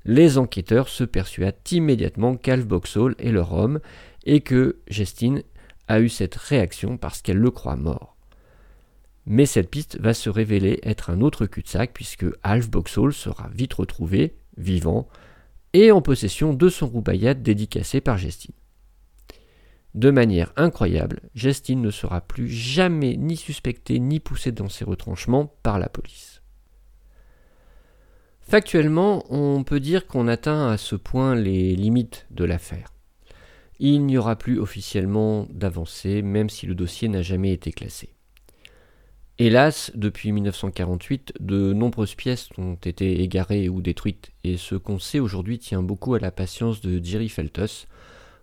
Les 0.05 0.37
enquêteurs 0.37 0.89
se 0.89 1.05
persuadent 1.05 1.57
immédiatement 1.71 2.37
qu'Alf 2.37 2.67
Boxall 2.67 3.15
est 3.19 3.33
leur 3.33 3.55
homme 3.55 3.81
et 4.27 4.41
que 4.43 4.81
Gestine 4.89 5.43
a 5.89 6.01
eu 6.01 6.11
cette 6.11 6.35
réaction 6.35 6.99
parce 6.99 7.23
qu'elle 7.23 7.39
le 7.39 7.51
croit 7.51 7.77
mort. 7.77 8.17
Mais 9.25 9.47
cette 9.47 9.71
piste 9.71 9.99
va 9.99 10.13
se 10.13 10.29
révéler 10.29 10.81
être 10.83 11.09
un 11.09 11.23
autre 11.23 11.47
cul-de-sac 11.47 11.93
puisque 11.95 12.27
Alf 12.43 12.71
Boxall 12.71 13.15
sera 13.15 13.49
vite 13.49 13.75
retrouvé, 13.75 14.37
vivant, 14.59 15.09
et 15.73 15.91
en 15.91 16.03
possession 16.03 16.53
de 16.53 16.69
son 16.69 16.87
roubaiyat 16.87 17.35
dédicacé 17.35 18.01
par 18.01 18.19
Gestine. 18.19 18.55
De 19.95 20.11
manière 20.11 20.53
incroyable, 20.57 21.21
Gestine 21.35 21.83
ne 21.83 21.91
sera 21.91 22.21
plus 22.21 22.49
jamais 22.49 23.17
ni 23.17 23.37
suspecté 23.37 23.99
ni 23.99 24.21
poussé 24.21 24.53
dans 24.53 24.69
ses 24.69 24.85
retranchements 24.85 25.53
par 25.63 25.79
la 25.79 25.89
police. 25.89 26.43
Factuellement, 28.41 29.25
on 29.31 29.65
peut 29.65 29.81
dire 29.81 30.07
qu'on 30.07 30.29
atteint 30.29 30.69
à 30.69 30.77
ce 30.77 30.97
point 30.97 31.35
les 31.35 31.75
limites 31.75 32.27
de 32.31 32.45
l'affaire. 32.45 32.93
Il 33.79 34.07
n'y 34.07 34.19
aura 34.19 34.37
plus 34.37 34.59
officiellement 34.59 35.47
d'avancée, 35.51 36.23
même 36.23 36.51
si 36.51 36.67
le 36.67 36.75
dossier 36.75 37.09
n'a 37.09 37.23
jamais 37.23 37.53
été 37.53 37.73
classé. 37.73 38.15
Hélas, 39.39 39.91
depuis 39.95 40.33
1948, 40.33 41.35
de 41.41 41.73
nombreuses 41.73 42.15
pièces 42.15 42.51
ont 42.59 42.75
été 42.75 43.23
égarées 43.23 43.71
ou 43.71 43.81
détruites, 43.81 44.33
et 44.45 44.57
ce 44.59 44.75
qu'on 44.75 44.99
sait 44.99 45.19
aujourd'hui 45.19 45.59
tient 45.59 45.83
beaucoup 45.83 46.15
à 46.15 46.19
la 46.19 46.31
patience 46.31 46.83
de 46.83 47.03
Jerry 47.03 47.31
Feltus, 47.31 47.87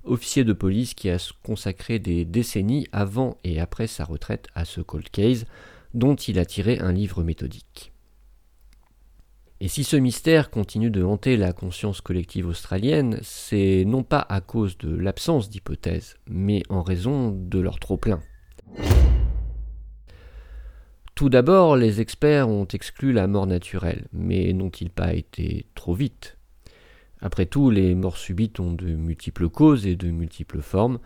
officier 0.07 0.43
de 0.43 0.53
police 0.53 0.93
qui 0.93 1.09
a 1.09 1.17
consacré 1.43 1.99
des 1.99 2.25
décennies 2.25 2.87
avant 2.91 3.37
et 3.43 3.59
après 3.59 3.87
sa 3.87 4.05
retraite 4.05 4.47
à 4.55 4.65
ce 4.65 4.81
cold 4.81 5.09
case, 5.09 5.45
dont 5.93 6.15
il 6.15 6.39
a 6.39 6.45
tiré 6.45 6.79
un 6.79 6.91
livre 6.91 7.23
méthodique. 7.23 7.91
Et 9.59 9.67
si 9.67 9.83
ce 9.83 9.95
mystère 9.95 10.51
continue 10.51 10.91
de 10.91 11.03
hanter 11.03 11.35
la 11.35 11.51
conscience 11.51 11.99
collective 12.01 12.47
australienne, 12.47 13.19
c'est 13.23 13.85
non 13.87 14.03
pas 14.03 14.23
à 14.29 14.39
cause 14.39 14.77
de 14.77 14.95
l'absence 14.95 15.49
d'hypothèses, 15.49 16.15
mais 16.27 16.61
en 16.69 16.83
raison 16.83 17.31
de 17.31 17.59
leur 17.59 17.79
trop-plein. 17.79 18.19
Tout 21.15 21.29
d'abord, 21.29 21.75
les 21.75 21.99
experts 21.99 22.47
ont 22.47 22.67
exclu 22.67 23.11
la 23.11 23.25
mort 23.25 23.47
naturelle, 23.47 24.05
mais 24.13 24.53
n'ont-ils 24.53 24.91
pas 24.91 25.15
été 25.15 25.65
trop 25.73 25.95
vite 25.95 26.36
Après 27.21 27.45
tout, 27.45 27.69
les 27.69 27.95
morts 27.95 28.17
subites 28.17 28.59
ont 28.59 28.73
de 28.73 28.87
multiples 28.87 29.49
causes 29.49 29.87
et 29.87 29.95
de 29.95 30.09
multiples 30.09 30.61
formes. 30.61 30.99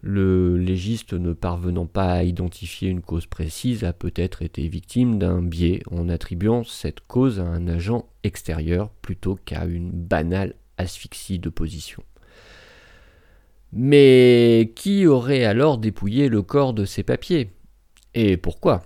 Le 0.00 0.56
légiste 0.56 1.12
ne 1.12 1.32
parvenant 1.32 1.86
pas 1.86 2.12
à 2.12 2.22
identifier 2.22 2.88
une 2.88 3.00
cause 3.00 3.26
précise 3.26 3.82
a 3.82 3.92
peut-être 3.92 4.42
été 4.42 4.68
victime 4.68 5.18
d'un 5.18 5.42
biais 5.42 5.82
en 5.90 6.08
attribuant 6.08 6.62
cette 6.62 7.00
cause 7.00 7.40
à 7.40 7.44
un 7.44 7.66
agent 7.66 8.08
extérieur 8.22 8.90
plutôt 9.02 9.36
qu'à 9.44 9.64
une 9.64 9.90
banale 9.90 10.54
asphyxie 10.76 11.40
de 11.40 11.48
position. 11.48 12.04
Mais 13.72 14.72
qui 14.76 15.06
aurait 15.06 15.44
alors 15.44 15.78
dépouillé 15.78 16.28
le 16.28 16.42
corps 16.42 16.74
de 16.74 16.84
ses 16.84 17.02
papiers? 17.02 17.50
Et 18.14 18.36
pourquoi? 18.36 18.84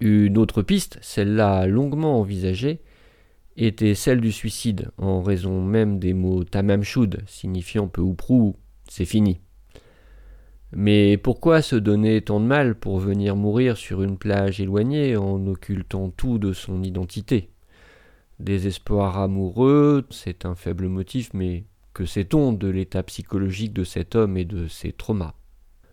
Une 0.00 0.36
autre 0.36 0.62
piste, 0.62 0.98
celle-là 1.00 1.66
longuement 1.66 2.20
envisagée, 2.20 2.80
était 3.66 3.94
celle 3.94 4.20
du 4.20 4.32
suicide, 4.32 4.90
en 4.98 5.22
raison 5.22 5.62
même 5.62 5.98
des 5.98 6.14
mots 6.14 6.44
tamam 6.44 6.82
shud, 6.82 7.22
signifiant 7.26 7.88
peu 7.88 8.00
ou 8.00 8.14
prou 8.14 8.56
c'est 8.88 9.04
fini. 9.04 9.40
Mais 10.72 11.16
pourquoi 11.16 11.62
se 11.62 11.76
donner 11.76 12.20
tant 12.20 12.40
de 12.40 12.46
mal 12.46 12.74
pour 12.74 12.98
venir 12.98 13.36
mourir 13.36 13.76
sur 13.76 14.02
une 14.02 14.18
plage 14.18 14.60
éloignée 14.60 15.16
en 15.16 15.46
occultant 15.46 16.10
tout 16.10 16.38
de 16.38 16.52
son 16.52 16.82
identité? 16.82 17.50
Désespoir 18.38 19.18
amoureux, 19.18 20.06
c'est 20.10 20.44
un 20.44 20.54
faible 20.54 20.88
motif, 20.88 21.30
mais 21.32 21.64
que 21.94 22.04
sait-on 22.04 22.52
de 22.52 22.68
l'état 22.68 23.02
psychologique 23.02 23.72
de 23.72 23.84
cet 23.84 24.14
homme 24.14 24.36
et 24.36 24.44
de 24.44 24.68
ses 24.68 24.92
traumas? 24.92 25.34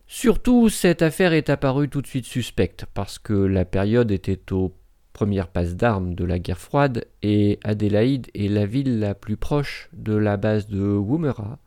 Surtout, 0.07 0.69
cette 0.69 1.01
affaire 1.01 1.33
est 1.33 1.49
apparue 1.49 1.89
tout 1.89 2.01
de 2.01 2.07
suite 2.07 2.25
suspecte, 2.25 2.85
parce 2.93 3.17
que 3.17 3.33
la 3.33 3.65
période 3.65 4.11
était 4.11 4.51
aux 4.51 4.75
premières 5.15 5.47
passes 5.47 5.75
d'armes 5.75 6.13
de 6.13 6.25
la 6.25 6.39
guerre 6.39 6.59
froide, 6.59 7.07
et 7.23 7.57
Adélaïde 7.63 8.27
est 8.35 8.49
la 8.49 8.65
ville 8.65 8.99
la 8.99 9.15
plus 9.15 9.37
proche 9.37 9.89
de 9.93 10.13
la 10.13 10.35
base 10.35 10.67
de 10.67 10.81
Woomera, 10.81 11.57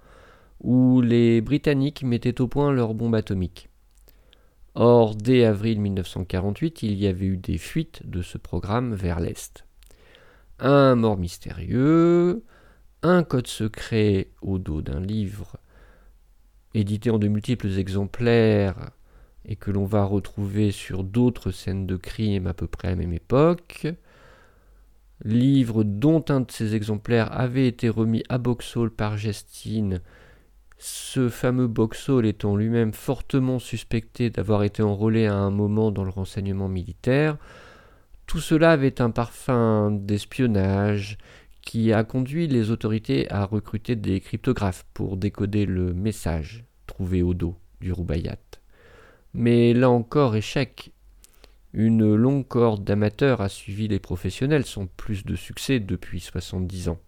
où 0.60 1.00
les 1.00 1.40
Britanniques 1.40 2.02
mettaient 2.02 2.42
au 2.42 2.46
point 2.46 2.72
leurs 2.72 2.92
bombes 2.92 3.14
atomiques. 3.14 3.70
Or, 4.74 5.16
dès 5.16 5.46
avril 5.46 5.80
1948, 5.80 6.82
il 6.82 6.94
y 6.94 7.06
avait 7.06 7.24
eu 7.24 7.38
des 7.38 7.56
fuites 7.56 8.08
de 8.08 8.20
ce 8.20 8.36
programme 8.36 8.94
vers 8.94 9.18
l'Est. 9.18 9.64
Un 10.58 10.94
mort 10.94 11.16
mystérieux, 11.16 12.44
un 13.02 13.22
code 13.22 13.46
secret 13.46 14.28
au 14.42 14.58
dos 14.58 14.82
d'un 14.82 15.00
livre 15.00 15.56
édité 16.74 17.10
en 17.10 17.18
de 17.18 17.28
multiples 17.28 17.78
exemplaires 17.78 18.90
et 19.48 19.56
que 19.56 19.70
l'on 19.70 19.86
va 19.86 20.04
retrouver 20.04 20.70
sur 20.70 21.02
d'autres 21.02 21.50
scènes 21.50 21.86
de 21.86 21.96
crime 21.96 22.46
à 22.46 22.54
peu 22.54 22.66
près 22.66 22.88
à 22.88 22.90
la 22.92 22.96
même 22.98 23.14
époque. 23.14 23.86
Livre 25.24 25.82
dont 25.82 26.24
un 26.28 26.42
de 26.42 26.50
ces 26.50 26.76
exemplaires 26.76 27.32
avait 27.32 27.66
été 27.66 27.88
remis 27.88 28.22
à 28.28 28.38
Boxall 28.38 28.90
par 28.90 29.16
Gestine, 29.16 30.00
ce 30.76 31.28
fameux 31.28 31.66
Boxall 31.66 32.24
étant 32.24 32.54
lui-même 32.54 32.92
fortement 32.92 33.58
suspecté 33.58 34.30
d'avoir 34.30 34.62
été 34.62 34.82
enrôlé 34.82 35.26
à 35.26 35.34
un 35.34 35.50
moment 35.50 35.90
dans 35.90 36.04
le 36.04 36.10
renseignement 36.10 36.68
militaire. 36.68 37.36
Tout 38.26 38.38
cela 38.38 38.70
avait 38.72 39.00
un 39.00 39.10
parfum 39.10 39.90
d'espionnage 39.90 41.18
qui 41.62 41.92
a 41.92 42.04
conduit 42.04 42.46
les 42.46 42.70
autorités 42.70 43.30
à 43.30 43.44
recruter 43.44 43.96
des 43.96 44.20
cryptographes 44.20 44.86
pour 44.94 45.16
décoder 45.16 45.66
le 45.66 45.94
message 45.94 46.64
trouvé 46.86 47.22
au 47.22 47.34
dos 47.34 47.56
du 47.80 47.92
Roubaiyat. 47.92 48.47
Mais 49.35 49.75
là 49.75 49.90
encore, 49.90 50.37
échec. 50.37 50.92
Une 51.75 52.14
longue 52.14 52.49
corde 52.49 52.82
d'amateurs 52.82 53.42
a 53.42 53.49
suivi 53.49 53.88
les 53.88 53.99
professionnels 53.99 54.64
sans 54.64 54.87
plus 54.87 55.25
de 55.25 55.37
succès 55.37 55.80
depuis 55.80 56.18
70 56.18 56.88
ans. 56.88 56.99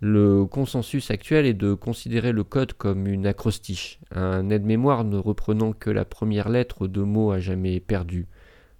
Le 0.00 0.46
consensus 0.46 1.10
actuel 1.10 1.46
est 1.46 1.54
de 1.54 1.74
considérer 1.74 2.32
le 2.32 2.44
code 2.44 2.72
comme 2.72 3.06
une 3.06 3.26
acrostiche, 3.26 4.00
un 4.10 4.50
aide-mémoire 4.50 5.04
ne 5.04 5.16
reprenant 5.16 5.72
que 5.72 5.90
la 5.90 6.04
première 6.04 6.48
lettre 6.48 6.88
de 6.88 7.02
mots 7.02 7.30
à 7.30 7.38
jamais 7.38 7.78
perdu, 7.78 8.26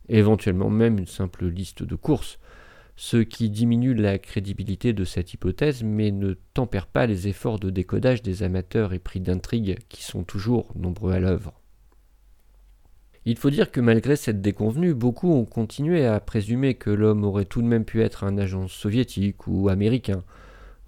éventuellement 0.08 0.68
même 0.68 0.98
une 0.98 1.06
simple 1.06 1.46
liste 1.46 1.84
de 1.84 1.94
courses, 1.94 2.40
ce 2.96 3.18
qui 3.18 3.50
diminue 3.50 3.94
la 3.94 4.18
crédibilité 4.18 4.92
de 4.92 5.04
cette 5.04 5.32
hypothèse 5.32 5.84
mais 5.84 6.10
ne 6.10 6.34
tempère 6.54 6.88
pas 6.88 7.06
les 7.06 7.28
efforts 7.28 7.60
de 7.60 7.70
décodage 7.70 8.22
des 8.22 8.42
amateurs 8.42 8.92
épris 8.92 9.20
d'intrigue 9.20 9.78
qui 9.88 10.02
sont 10.02 10.24
toujours 10.24 10.72
nombreux 10.74 11.12
à 11.12 11.20
l'œuvre. 11.20 11.61
Il 13.24 13.36
faut 13.36 13.50
dire 13.50 13.70
que 13.70 13.80
malgré 13.80 14.16
cette 14.16 14.40
déconvenue, 14.40 14.94
beaucoup 14.94 15.32
ont 15.32 15.44
continué 15.44 16.06
à 16.06 16.18
présumer 16.18 16.74
que 16.74 16.90
l'homme 16.90 17.24
aurait 17.24 17.44
tout 17.44 17.62
de 17.62 17.68
même 17.68 17.84
pu 17.84 18.02
être 18.02 18.24
un 18.24 18.36
agent 18.36 18.66
soviétique 18.66 19.46
ou 19.46 19.68
américain, 19.68 20.24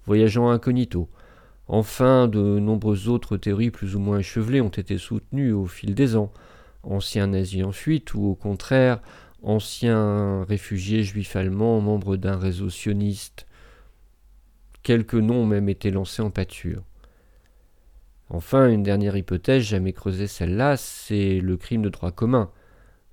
voyageant 0.05 0.49
incognito. 0.49 1.07
Enfin, 1.67 2.27
de 2.27 2.59
nombreuses 2.59 3.07
autres 3.07 3.37
théories 3.37 3.71
plus 3.71 3.95
ou 3.95 3.99
moins 3.99 4.19
échevelées 4.19 4.61
ont 4.61 4.69
été 4.69 4.97
soutenues 4.97 5.53
au 5.53 5.65
fil 5.65 5.95
des 5.95 6.15
ans, 6.15 6.31
anciens 6.83 7.27
nazis 7.27 7.63
en 7.63 7.71
fuite 7.71 8.13
ou 8.13 8.25
au 8.25 8.35
contraire 8.35 9.01
ancien 9.45 10.43
réfugié 10.43 11.03
juif 11.03 11.35
allemand, 11.35 11.79
membre 11.79 12.17
d'un 12.17 12.35
réseau 12.35 12.69
sioniste. 12.69 13.45
Quelques 14.83 15.13
noms 15.15 15.45
même 15.45 15.69
étaient 15.69 15.91
lancés 15.91 16.21
en 16.21 16.31
pâture. 16.31 16.83
Enfin, 18.29 18.69
une 18.69 18.83
dernière 18.83 19.15
hypothèse, 19.15 19.63
jamais 19.63 19.93
creusée 19.93 20.27
celle-là, 20.27 20.77
c'est 20.77 21.39
le 21.39 21.57
crime 21.57 21.83
de 21.83 21.89
droit 21.89 22.11
commun. 22.11 22.49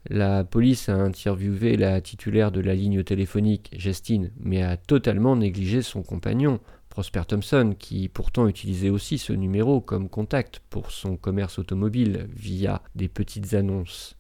La 0.09 0.43
police 0.43 0.89
a 0.89 0.95
interviewé 0.95 1.77
la 1.77 2.01
titulaire 2.01 2.51
de 2.51 2.61
la 2.61 2.75
ligne 2.75 3.05
téléphonique, 3.05 3.71
Gestine, 3.77 4.33
mais 4.41 4.63
a 4.63 4.77
totalement 4.77 5.37
négligé 5.37 5.83
son 5.83 6.03
compagnon, 6.03 6.61
Prosper 6.89 7.23
Thompson, 7.29 7.75
qui 7.79 8.09
pourtant 8.09 8.49
utilisait 8.49 8.91
aussi 8.91 9.19
ce 9.19 9.33
numéro 9.33 9.81
comme 9.81 10.09
contact 10.09 10.61
pour 10.71 10.91
son 10.91 11.17
commerce 11.17 11.59
automobile 11.59 12.29
via 12.35 12.83
des 12.95 13.09
petites 13.09 13.55
annonces 13.55 14.17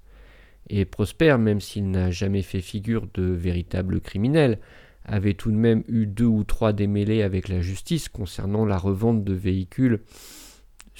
et 0.69 0.85
Prosper, 0.85 1.37
même 1.39 1.61
s'il 1.61 1.91
n'a 1.91 2.11
jamais 2.11 2.43
fait 2.43 2.61
figure 2.61 3.07
de 3.15 3.25
véritable 3.25 4.01
criminel, 4.01 4.59
avait 5.05 5.35
tout 5.35 5.51
de 5.51 5.57
même 5.57 5.83
eu 5.89 6.07
deux 6.07 6.27
ou 6.27 6.45
trois 6.45 6.73
démêlés 6.73 7.23
avec 7.23 7.49
la 7.49 7.61
justice 7.61 8.09
concernant 8.09 8.65
la 8.65 8.79
revente 8.79 9.25
de 9.25 9.33
véhicules 9.33 10.01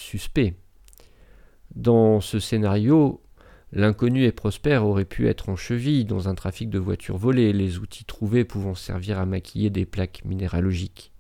suspects. 0.03 0.55
Dans 1.75 2.21
ce 2.21 2.39
scénario, 2.39 3.23
l'inconnu 3.73 4.25
et 4.25 4.33
Prosper 4.33 4.77
auraient 4.77 5.07
pu 5.07 5.29
être 5.29 5.49
en 5.49 5.57
cheville 5.57 6.05
dans 6.05 6.29
un 6.29 6.35
trafic 6.35 6.69
de 6.69 6.79
voitures 6.79 7.17
volées, 7.17 7.53
les 7.53 7.79
outils 7.79 8.05
trouvés 8.05 8.45
pouvant 8.45 8.75
servir 8.75 9.19
à 9.19 9.27
maquiller 9.27 9.71
des 9.71 9.87
plaques 9.87 10.23
minéralogiques. 10.25 11.13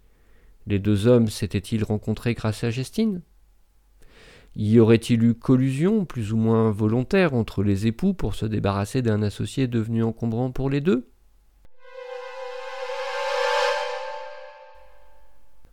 Les 0.66 0.78
deux 0.78 1.06
hommes 1.06 1.28
s'étaient-ils 1.28 1.84
rencontrés 1.84 2.34
grâce 2.34 2.64
à 2.64 2.70
Gestine 2.70 3.22
Y 4.54 4.78
aurait-il 4.78 5.22
eu 5.24 5.34
collusion, 5.34 6.04
plus 6.04 6.32
ou 6.32 6.36
moins 6.36 6.70
volontaire, 6.70 7.34
entre 7.34 7.62
les 7.62 7.86
époux 7.86 8.12
pour 8.12 8.34
se 8.34 8.46
débarrasser 8.46 9.02
d'un 9.02 9.22
associé 9.22 9.66
devenu 9.66 10.02
encombrant 10.02 10.50
pour 10.50 10.70
les 10.70 10.80
deux? 10.80 11.11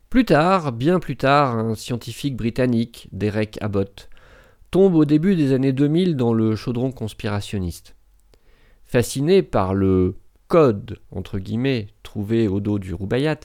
Plus 0.10 0.26
tard, 0.26 0.72
bien 0.72 1.00
plus 1.00 1.18
tard, 1.18 1.58
un 1.58 1.76
scientifique 1.76 2.36
britannique, 2.36 3.08
Derek 3.12 3.58
Abbott, 3.62 4.10
tombe 4.72 4.96
au 4.96 5.06
début 5.06 5.36
des 5.36 5.54
années 5.54 5.74
2000 5.74 6.16
dans 6.16 6.34
le 6.34 6.56
chaudron 6.56 6.92
conspirationniste. 6.92 7.96
Fasciné 8.86 9.44
par 9.44 9.76
le 9.76 10.16
code, 10.48 11.00
entre 11.12 11.38
guillemets, 11.38 11.88
trouvé 12.02 12.48
au 12.48 12.60
dos 12.60 12.80
du 12.80 12.94
Roubayat, 12.94 13.42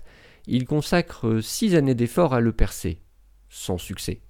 il 0.46 0.66
consacre 0.66 1.40
six 1.42 1.74
années 1.74 1.94
d'efforts 1.94 2.32
à 2.32 2.40
le 2.40 2.52
percer, 2.52 3.00
sans 3.50 3.76
succès 3.76 4.20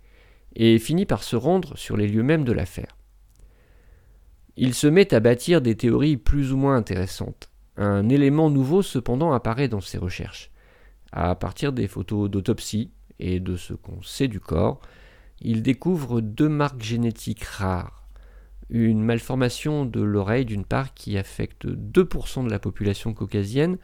et 0.57 0.79
finit 0.79 1.07
par 1.07 1.23
se 1.23 1.37
rendre 1.37 1.77
sur 1.77 1.97
les 1.97 2.09
lieux 2.09 2.23
mêmes 2.23 2.45
de 2.45 2.53
l'affaire. 2.53 2.97
Il 4.57 4.75
se 4.75 4.87
met 4.87 5.13
à 5.13 5.21
bâtir 5.21 5.61
des 5.61 5.77
théories 5.77 6.17
plus 6.17 6.53
ou 6.53 6.57
moins 6.57 6.77
intéressantes. 6.77 7.51
Un 7.77 8.09
élément 8.09 8.51
nouveau 8.51 8.83
cependant 8.83 9.33
apparaît 9.33 9.69
dans 9.69 9.81
ses 9.81 9.99
recherches. 9.99 10.53
À 11.17 11.37
partir 11.37 11.73
des 11.73 11.87
photos 11.87 12.29
d'autopsie 12.29 12.91
et 13.21 13.39
de 13.39 13.57
ce 13.57 13.73
qu'on 13.73 14.03
sait 14.03 14.27
du 14.27 14.41
corps, 14.41 14.81
il 15.41 15.63
découvre 15.63 16.21
deux 16.21 16.49
marques 16.49 16.83
génétiques 16.83 17.45
rares. 17.45 18.09
Une 18.69 19.01
malformation 19.01 19.87
de 19.87 20.03
l'oreille 20.03 20.45
d'une 20.45 20.65
part 20.65 20.93
qui 20.93 21.17
affecte 21.17 21.67
2% 21.67 22.45
de 22.45 22.51
la 22.51 22.59
population 22.59 23.15
caucasienne 23.15 23.79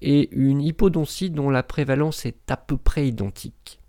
et 0.00 0.28
une 0.30 0.62
hypodontie 0.62 1.30
dont 1.30 1.50
la 1.50 1.64
prévalence 1.64 2.24
est 2.24 2.48
à 2.48 2.56
peu 2.56 2.76
près 2.76 3.08
identique. 3.08 3.80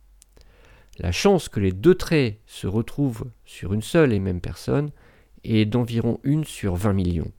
La 0.98 1.12
chance 1.12 1.50
que 1.50 1.60
les 1.60 1.74
deux 1.74 1.94
traits 1.94 2.40
se 2.48 2.66
retrouvent 2.66 3.30
sur 3.46 3.74
une 3.74 3.84
seule 3.84 4.12
et 4.12 4.20
même 4.20 4.42
personne 4.42 4.90
est 5.44 5.66
d'environ 5.66 6.20
une 6.24 6.46
sur 6.46 6.76
20 6.76 6.94
millions. 6.94 7.32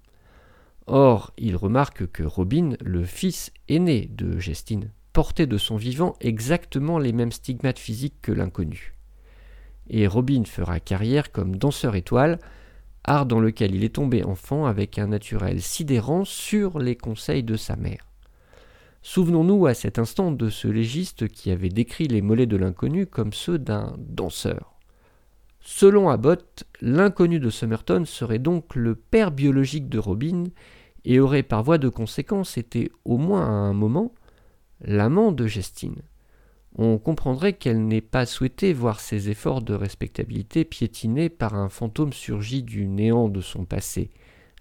Or, 0.87 1.32
il 1.37 1.56
remarque 1.56 2.06
que 2.12 2.22
Robin, 2.22 2.76
le 2.80 3.02
fils 3.04 3.52
aîné 3.68 4.08
de 4.12 4.38
Gestine, 4.38 4.92
portait 5.12 5.47
de 5.47 5.59
son 5.59 5.76
vivant 5.76 6.14
exactement 6.21 6.99
les 6.99 7.12
mêmes 7.12 7.33
stigmates 7.33 7.78
physiques 7.78 8.21
que 8.23 8.33
l'inconnu. 8.33 8.95
Et 9.88 10.07
Robin 10.07 10.45
fera 10.45 10.81
carrière 10.81 11.33
comme 11.33 11.57
danseur 11.57 11.95
étoile, 11.97 12.38
art 13.04 13.26
dans 13.26 13.40
lequel 13.40 13.75
il 13.75 13.85
est 13.85 13.97
tombé 13.97 14.25
enfant 14.25 14.66
avec 14.66 14.99
un 14.99 15.09
naturel 15.09 15.61
sidérant 15.61 16.25
sur 16.25 16.78
les 16.78 16.97
conseils 16.97 17.42
de 17.42 17.57
sa 17.57 17.76
mère. 17.76 18.09
Souvenons-nous 19.02 19.66
à 19.66 19.75
cet 19.75 19.99
instant 19.99 20.31
de 20.31 20.49
ce 20.49 20.69
légiste 20.69 21.26
qui 21.28 21.50
avait 21.50 21.69
décrit 21.69 22.07
les 22.07 22.23
mollets 22.23 22.47
de 22.47 22.57
l'inconnu 22.57 23.07
comme 23.07 23.33
ceux 23.33 23.59
d'un 23.59 23.97
danseur. 23.99 24.75
Selon 25.61 26.09
Abbott, 26.09 26.64
l'inconnu 26.81 27.40
de 27.40 27.50
Somerton 27.50 28.04
serait 28.04 28.38
donc 28.38 28.75
le 28.76 28.95
père 28.95 29.33
biologique 29.33 29.88
de 29.88 29.99
Robin 29.99 30.45
et 31.04 31.19
aurait 31.19 31.42
par 31.42 31.64
voie 31.64 31.78
de 31.78 31.88
conséquence 31.88 32.57
été 32.57 32.90
au 33.04 33.19
moins 33.19 33.45
à 33.45 33.50
un 33.50 33.73
moment 33.73 34.12
l'amant 34.82 35.32
de 35.32 35.46
Gestine. 35.46 36.02
On 36.76 36.98
comprendrait 36.98 37.52
qu'elle 37.52 37.86
n'ait 37.86 38.00
pas 38.00 38.24
souhaité 38.24 38.72
voir 38.72 39.00
ses 39.00 39.28
efforts 39.28 39.62
de 39.62 39.74
respectabilité 39.74 40.64
piétinés 40.64 41.28
par 41.28 41.54
un 41.54 41.68
fantôme 41.68 42.12
surgi 42.12 42.62
du 42.62 42.86
néant 42.86 43.28
de 43.28 43.40
son 43.40 43.64
passé, 43.64 44.10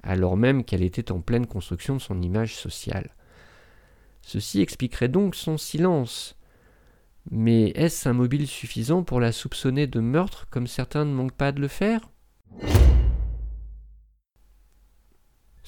alors 0.04 0.36
même 0.36 0.64
qu'elle 0.64 0.84
était 0.84 1.12
en 1.12 1.22
pleine 1.22 1.48
construction 1.48 1.96
de 1.96 2.02
son 2.02 2.22
image 2.22 2.56
sociale. 2.56 3.16
Ceci 4.22 4.62
expliquerait 4.62 5.08
donc 5.10 5.36
son 5.36 5.58
silence. 5.58 6.36
Mais 7.30 7.70
est-ce 7.76 8.10
un 8.10 8.14
mobile 8.14 8.48
suffisant 8.48 9.04
pour 9.04 9.20
la 9.20 9.32
soupçonner 9.32 9.88
de 9.88 10.00
meurtre 10.00 10.48
comme 10.50 10.68
certains 10.68 11.06
ne 11.06 11.14
manquent 11.14 11.32
pas 11.32 11.52
de 11.52 11.62
le 11.62 11.68
faire? 11.68 12.10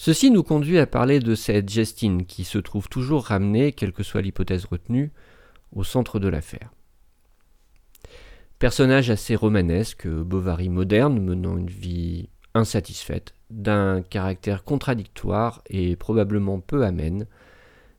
Ceci 0.05 0.31
nous 0.31 0.43
conduit 0.43 0.79
à 0.79 0.85
parler 0.85 1.21
de 1.21 1.33
cette 1.33 1.69
Justine 1.69 2.25
qui 2.25 2.43
se 2.43 2.57
trouve 2.57 2.89
toujours 2.89 3.23
ramenée, 3.23 3.71
quelle 3.71 3.93
que 3.93 4.03
soit 4.03 4.21
l'hypothèse 4.21 4.65
retenue, 4.65 5.13
au 5.71 5.85
centre 5.85 6.19
de 6.19 6.27
l'affaire. 6.27 6.73
Personnage 8.59 9.09
assez 9.09 9.33
romanesque, 9.33 10.05
Bovary 10.05 10.67
moderne, 10.67 11.21
menant 11.21 11.55
une 11.55 11.69
vie 11.69 12.27
insatisfaite, 12.53 13.33
d'un 13.49 14.01
caractère 14.01 14.65
contradictoire 14.65 15.61
et 15.69 15.95
probablement 15.95 16.59
peu 16.59 16.83
amène, 16.83 17.25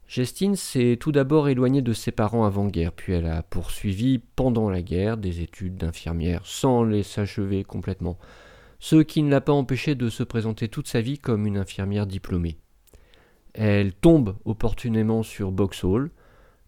Gestine 0.06 0.56
s'est 0.56 0.98
tout 1.00 1.10
d'abord 1.10 1.48
éloignée 1.48 1.80
de 1.80 1.94
ses 1.94 2.12
parents 2.12 2.44
avant-guerre, 2.44 2.92
puis 2.92 3.14
elle 3.14 3.28
a 3.28 3.42
poursuivi 3.42 4.18
pendant 4.36 4.68
la 4.68 4.82
guerre 4.82 5.16
des 5.16 5.40
études 5.40 5.78
d'infirmière 5.78 6.42
sans 6.44 6.84
les 6.84 7.02
s'achever 7.02 7.64
complètement, 7.64 8.18
ce 8.84 8.96
qui 8.96 9.22
ne 9.22 9.30
l'a 9.30 9.40
pas 9.40 9.54
empêché 9.54 9.94
de 9.94 10.10
se 10.10 10.22
présenter 10.22 10.68
toute 10.68 10.88
sa 10.88 11.00
vie 11.00 11.18
comme 11.18 11.46
une 11.46 11.56
infirmière 11.56 12.06
diplômée. 12.06 12.58
Elle 13.54 13.94
tombe 13.94 14.36
opportunément 14.44 15.22
sur 15.22 15.52
Boxhall, 15.52 16.10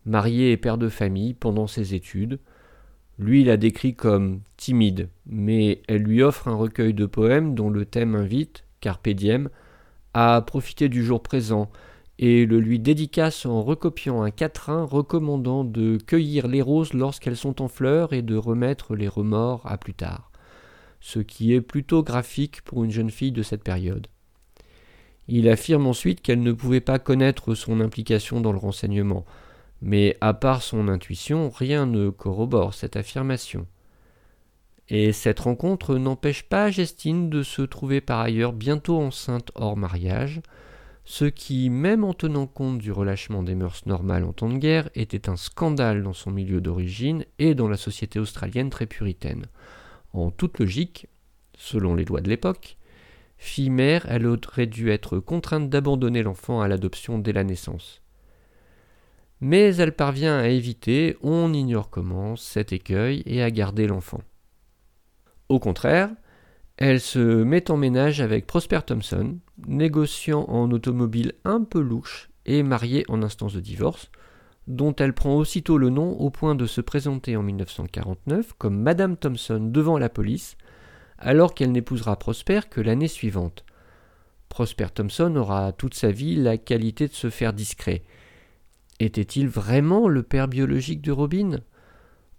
mariée 0.07 0.51
et 0.51 0.57
père 0.57 0.79
de 0.79 0.89
famille 0.89 1.35
pendant 1.35 1.67
ses 1.67 1.93
études. 1.93 2.39
Lui 3.19 3.45
la 3.45 3.59
décrit 3.59 3.95
comme 3.95 4.41
timide, 4.57 5.11
mais 5.27 5.83
elle 5.89 6.05
lui 6.05 6.23
offre 6.23 6.49
un 6.49 6.55
recueil 6.55 6.95
de 6.95 7.05
poèmes 7.05 7.55
dont 7.55 7.69
le 7.69 7.85
thème 7.85 8.15
invite, 8.15 8.65
Carpe 8.81 9.11
diem, 9.11 9.51
à 10.15 10.41
profiter 10.41 10.89
du 10.89 11.05
jour 11.05 11.23
présent, 11.23 11.71
et 12.19 12.47
le 12.47 12.61
lui 12.61 12.79
dédicace 12.79 13.45
en 13.45 13.63
recopiant 13.63 14.23
un 14.23 14.31
quatrain 14.31 14.85
recommandant 14.85 15.65
de 15.65 15.99
cueillir 15.99 16.49
les 16.49 16.63
roses 16.63 16.95
lorsqu'elles 16.95 17.37
sont 17.37 17.61
en 17.61 17.69
fleurs 17.69 18.15
et 18.15 18.23
de 18.23 18.37
remettre 18.37 18.97
les 18.97 19.07
remords 19.07 19.61
à 19.67 19.77
plus 19.77 19.93
tard, 19.93 20.31
ce 21.01 21.19
qui 21.19 21.55
est 21.55 21.61
plutôt 21.61 22.03
graphique 22.03 22.63
pour 22.63 22.85
une 22.85 22.91
jeune 22.91 23.11
fille 23.11 23.33
de 23.33 23.43
cette 23.43 23.63
période. 23.63 24.07
Il 25.29 25.49
affirme 25.49 25.87
ensuite 25.87 26.21
qu'elle 26.21 26.43
ne 26.43 26.53
pouvait 26.53 26.81
pas 26.81 26.99
connaître 26.99 27.55
son 27.55 27.81
implication 27.81 28.41
dans 28.41 28.53
le 28.53 28.59
renseignement, 28.59 29.25
mais 29.83 30.17
à 30.21 30.35
part 30.35 30.63
son 30.63 30.89
intuition, 30.89 31.51
rien 31.51 31.87
ne 31.87 32.11
corrobore 32.11 32.75
cette 32.75 32.97
affirmation. 32.97 33.67
Et 34.89 35.13
cette 35.13 35.41
rencontre 35.41 35.97
n'empêche 35.97 36.45
pas 36.45 36.71
Gestine 36.71 37.29
de 37.29 37.43
se 37.43 37.63
trouver 37.63 38.01
par 38.01 38.21
ailleurs 38.21 38.53
bientôt 38.53 39.01
enceinte 39.01 39.51
hors 39.57 39.77
mariage, 39.77 40.41
ce 41.05 41.25
qui, 41.25 41.71
même 41.71 42.05
en 42.05 42.15
tenant 42.15 42.47
compte 42.47 42.79
du 42.79 42.93
relâchement 42.93 43.43
des 43.43 43.55
mœurs 43.55 43.87
normales 43.87 44.25
en 44.25 44.33
temps 44.33 44.49
de 44.49 44.59
guerre, 44.59 44.91
était 44.95 45.29
un 45.29 45.37
scandale 45.37 46.03
dans 46.03 46.13
son 46.13 46.31
milieu 46.31 46.61
d'origine 46.61 47.25
et 47.39 47.55
dans 47.55 47.69
la 47.69 47.77
société 47.77 48.19
australienne 48.19 48.71
très 48.71 48.87
puritaine. 48.87 49.47
En 50.17 50.31
toute 50.31 50.59
logique, 50.59 51.09
selon 51.59 51.95
les 51.95 52.07
lois 52.07 52.23
de 52.23 52.31
l'époque, 52.31 52.79
fille-mère, 53.37 54.07
elle 54.09 54.27
aurait 54.27 54.67
dû 54.67 54.91
être 54.91 55.19
contrainte 55.19 55.69
d'abandonner 55.69 56.23
l'enfant 56.23 56.63
à 56.63 56.69
l'adoption 56.69 57.19
dès 57.19 57.35
la 57.35 57.45
naissance. 57.45 58.01
Mais 59.43 59.77
elle 59.77 59.95
parvient 59.95 60.39
à 60.39 60.49
éviter, 60.49 61.19
on 61.21 61.53
ignore 61.53 61.91
comment, 61.91 62.35
cet 62.35 62.73
écueil 62.73 63.23
et 63.27 63.43
à 63.43 63.51
garder 63.51 63.87
l'enfant. 63.87 64.23
Au 65.51 65.59
contraire, 65.59 66.09
elle 66.79 67.01
se 67.01 67.19
met 67.19 67.71
en 67.71 67.77
ménage 67.77 68.23
avec 68.23 68.47
Prosper 68.47 68.81
Thompson, 68.87 69.37
négociant 69.67 70.47
en 70.49 70.71
automobile 70.71 71.35
un 71.45 71.63
peu 71.63 71.81
louche 71.81 72.31
et 72.47 72.63
marié 72.63 73.05
en 73.09 73.23
instance 73.23 73.53
de 73.53 73.61
divorce, 73.61 74.11
dont 74.67 74.95
elle 74.97 75.13
prend 75.13 75.37
aussitôt 75.37 75.79
le 75.79 75.91
nom 75.91 76.13
au 76.13 76.31
point 76.31 76.55
de 76.55 76.67
se 76.67 76.81
présenter 76.81 77.37
en 77.37 77.43
1949 77.43 78.55
comme 78.59 78.79
Madame 78.81 79.17
Thompson 79.17 79.61
devant 79.61 79.99
la 79.99 80.09
police, 80.09 80.57
alors 81.19 81.55
qu'elle 81.55 81.73
n'épousera 81.73 82.19
Prosper 82.19 82.61
que 82.69 82.81
l'année 82.81 83.09
suivante. 83.09 83.65
Prosper 84.49 84.87
Thompson 84.95 85.35
aura 85.37 85.73
toute 85.73 85.95
sa 85.95 86.11
vie 86.11 86.35
la 86.35 86.57
qualité 86.57 87.09
de 87.09 87.13
se 87.13 87.31
faire 87.31 87.53
discret. 87.53 88.03
Était-il 89.01 89.49
vraiment 89.49 90.09
le 90.09 90.23
père 90.23 90.49
biologique 90.49 91.03
de 91.03 91.13
Robin? 91.13 91.61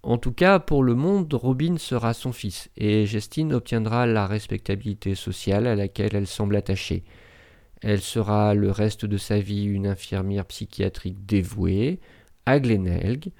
En 0.04 0.18
tout 0.18 0.32
cas, 0.32 0.60
pour 0.60 0.84
le 0.84 0.96
monde, 0.96 1.34
Robin 1.34 1.78
sera 1.78 2.14
son 2.14 2.32
fils, 2.32 2.70
et 2.78 3.06
Gestine 3.06 3.54
obtiendra 3.54 4.06
la 4.06 4.26
respectabilité 4.26 5.16
sociale 5.16 5.68
à 5.68 5.76
laquelle 5.76 6.16
elle 6.16 6.28
semble 6.28 6.56
attachée. 6.56 7.04
Elle 7.82 8.02
sera 8.02 8.54
le 8.54 8.72
reste 8.72 9.06
de 9.06 9.18
sa 9.18 9.40
vie 9.40 9.66
une 9.66 9.86
infirmière 9.86 10.46
psychiatrique 10.46 11.26
dévouée, 11.26 12.00
à 12.48 12.60
Glenelg, 12.60 13.32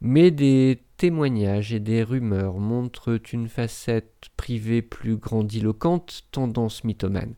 mais 0.00 0.30
des 0.30 0.82
témoignages 0.96 1.72
et 1.72 1.80
des 1.80 2.02
rumeurs 2.02 2.58
montrent 2.58 3.18
une 3.32 3.48
facette 3.48 4.26
privée 4.36 4.82
plus 4.82 5.16
grandiloquente, 5.16 6.24
tendance 6.32 6.84
mythomane. 6.84 7.34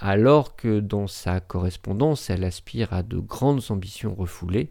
alors 0.00 0.54
que 0.54 0.80
dans 0.80 1.06
sa 1.06 1.40
correspondance 1.40 2.28
elle 2.28 2.44
aspire 2.44 2.92
à 2.92 3.02
de 3.02 3.18
grandes 3.18 3.62
ambitions 3.70 4.14
refoulées, 4.14 4.70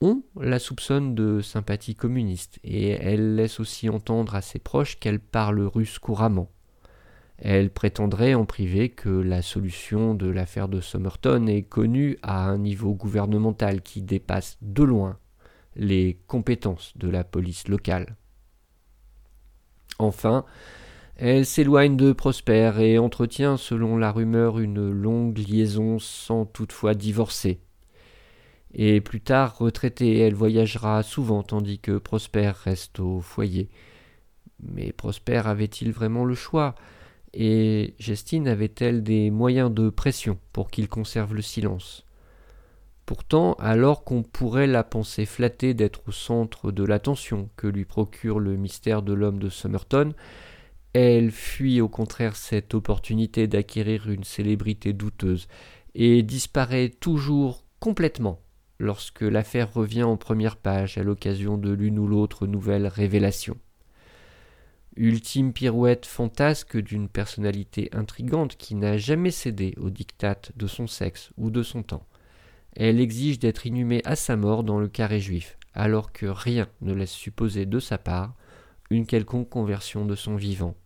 on 0.00 0.22
la 0.40 0.58
soupçonne 0.58 1.14
de 1.14 1.42
sympathie 1.42 1.94
communiste 1.94 2.60
et 2.64 2.88
elle 2.88 3.34
laisse 3.34 3.60
aussi 3.60 3.90
entendre 3.90 4.34
à 4.34 4.40
ses 4.40 4.58
proches 4.58 4.98
qu'elle 4.98 5.20
parle 5.20 5.60
russe 5.60 5.98
couramment. 5.98 6.53
Elle 7.38 7.70
prétendrait 7.70 8.34
en 8.34 8.44
privé 8.44 8.90
que 8.90 9.08
la 9.08 9.42
solution 9.42 10.14
de 10.14 10.28
l'affaire 10.28 10.68
de 10.68 10.80
Somerton 10.80 11.46
est 11.46 11.62
connue 11.62 12.16
à 12.22 12.44
un 12.44 12.58
niveau 12.58 12.94
gouvernemental 12.94 13.82
qui 13.82 14.02
dépasse 14.02 14.56
de 14.62 14.84
loin 14.84 15.18
les 15.76 16.18
compétences 16.28 16.96
de 16.96 17.08
la 17.08 17.24
police 17.24 17.66
locale. 17.68 18.16
Enfin, 19.98 20.44
elle 21.16 21.46
s'éloigne 21.46 21.96
de 21.96 22.12
Prosper 22.12 22.72
et 22.78 22.98
entretient, 22.98 23.56
selon 23.56 23.96
la 23.96 24.10
rumeur, 24.10 24.58
une 24.58 24.90
longue 24.90 25.38
liaison 25.38 25.98
sans 25.98 26.44
toutefois 26.44 26.94
divorcer. 26.94 27.60
Et 28.72 29.00
plus 29.00 29.20
tard 29.20 29.58
retraitée, 29.58 30.18
elle 30.18 30.34
voyagera 30.34 31.02
souvent 31.04 31.44
tandis 31.44 31.78
que 31.78 31.98
Prosper 31.98 32.52
reste 32.64 32.98
au 32.98 33.20
foyer. 33.20 33.70
Mais 34.60 34.92
Prosper 34.92 35.42
avait-il 35.44 35.92
vraiment 35.92 36.24
le 36.24 36.34
choix? 36.34 36.74
Et 37.36 37.94
Gestine 37.98 38.46
avait-elle 38.46 39.02
des 39.02 39.30
moyens 39.30 39.72
de 39.72 39.90
pression 39.90 40.38
pour 40.52 40.70
qu'il 40.70 40.88
conserve 40.88 41.34
le 41.34 41.42
silence? 41.42 42.06
Pourtant, 43.06 43.54
alors 43.54 44.04
qu'on 44.04 44.22
pourrait 44.22 44.68
la 44.68 44.84
penser 44.84 45.26
flattée 45.26 45.74
d'être 45.74 46.02
au 46.06 46.12
centre 46.12 46.70
de 46.70 46.84
l'attention 46.84 47.50
que 47.56 47.66
lui 47.66 47.84
procure 47.84 48.38
le 48.38 48.56
mystère 48.56 49.02
de 49.02 49.12
l'homme 49.12 49.40
de 49.40 49.50
Somerton, 49.50 50.14
elle 50.92 51.32
fuit 51.32 51.80
au 51.80 51.88
contraire 51.88 52.36
cette 52.36 52.72
opportunité 52.72 53.48
d'acquérir 53.48 54.08
une 54.08 54.24
célébrité 54.24 54.92
douteuse 54.92 55.48
et 55.96 56.22
disparaît 56.22 56.88
toujours 56.88 57.64
complètement 57.80 58.40
lorsque 58.78 59.22
l'affaire 59.22 59.74
revient 59.74 60.04
en 60.04 60.16
première 60.16 60.56
page 60.56 60.96
à 60.96 61.02
l'occasion 61.02 61.58
de 61.58 61.72
l'une 61.72 61.98
ou 61.98 62.06
l'autre 62.06 62.46
nouvelle 62.46 62.86
révélation. 62.86 63.56
Ultime 64.96 65.52
pirouette 65.52 66.06
fantasque 66.06 66.76
d'une 66.76 67.08
personnalité 67.08 67.88
intrigante 67.92 68.56
qui 68.56 68.76
n'a 68.76 68.96
jamais 68.96 69.32
cédé 69.32 69.74
aux 69.76 69.90
dictates 69.90 70.52
de 70.56 70.68
son 70.68 70.86
sexe 70.86 71.30
ou 71.36 71.50
de 71.50 71.64
son 71.64 71.82
temps. 71.82 72.06
Elle 72.76 73.00
exige 73.00 73.40
d'être 73.40 73.66
inhumée 73.66 74.02
à 74.04 74.14
sa 74.14 74.36
mort 74.36 74.62
dans 74.62 74.78
le 74.78 74.88
carré 74.88 75.18
juif, 75.18 75.58
alors 75.74 76.12
que 76.12 76.26
rien 76.26 76.68
ne 76.80 76.92
laisse 76.92 77.10
supposer 77.10 77.66
de 77.66 77.80
sa 77.80 77.98
part 77.98 78.34
une 78.88 79.06
quelconque 79.06 79.48
conversion 79.48 80.04
de 80.04 80.14
son 80.14 80.36
vivant. 80.36 80.76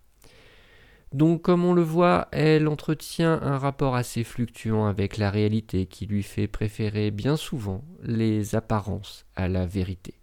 Donc, 1.12 1.42
comme 1.42 1.64
on 1.64 1.72
le 1.72 1.82
voit, 1.82 2.28
elle 2.32 2.68
entretient 2.68 3.40
un 3.42 3.58
rapport 3.58 3.94
assez 3.94 4.24
fluctuant 4.24 4.86
avec 4.86 5.16
la 5.16 5.30
réalité 5.30 5.86
qui 5.86 6.06
lui 6.06 6.22
fait 6.22 6.48
préférer 6.48 7.10
bien 7.10 7.36
souvent 7.36 7.84
les 8.02 8.54
apparences 8.54 9.24
à 9.34 9.48
la 9.48 9.66
vérité. 9.66 10.17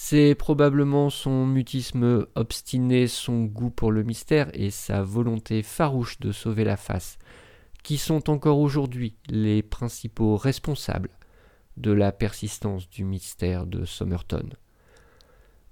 C'est 0.00 0.36
probablement 0.36 1.10
son 1.10 1.44
mutisme 1.44 2.28
obstiné, 2.36 3.08
son 3.08 3.46
goût 3.46 3.68
pour 3.68 3.90
le 3.90 4.04
mystère 4.04 4.48
et 4.54 4.70
sa 4.70 5.02
volonté 5.02 5.64
farouche 5.64 6.20
de 6.20 6.30
sauver 6.30 6.62
la 6.62 6.76
face 6.76 7.18
qui 7.82 7.98
sont 7.98 8.30
encore 8.30 8.60
aujourd'hui 8.60 9.16
les 9.28 9.60
principaux 9.60 10.36
responsables 10.36 11.10
de 11.76 11.90
la 11.90 12.12
persistance 12.12 12.88
du 12.88 13.02
mystère 13.02 13.66
de 13.66 13.84
Somerton. 13.84 14.48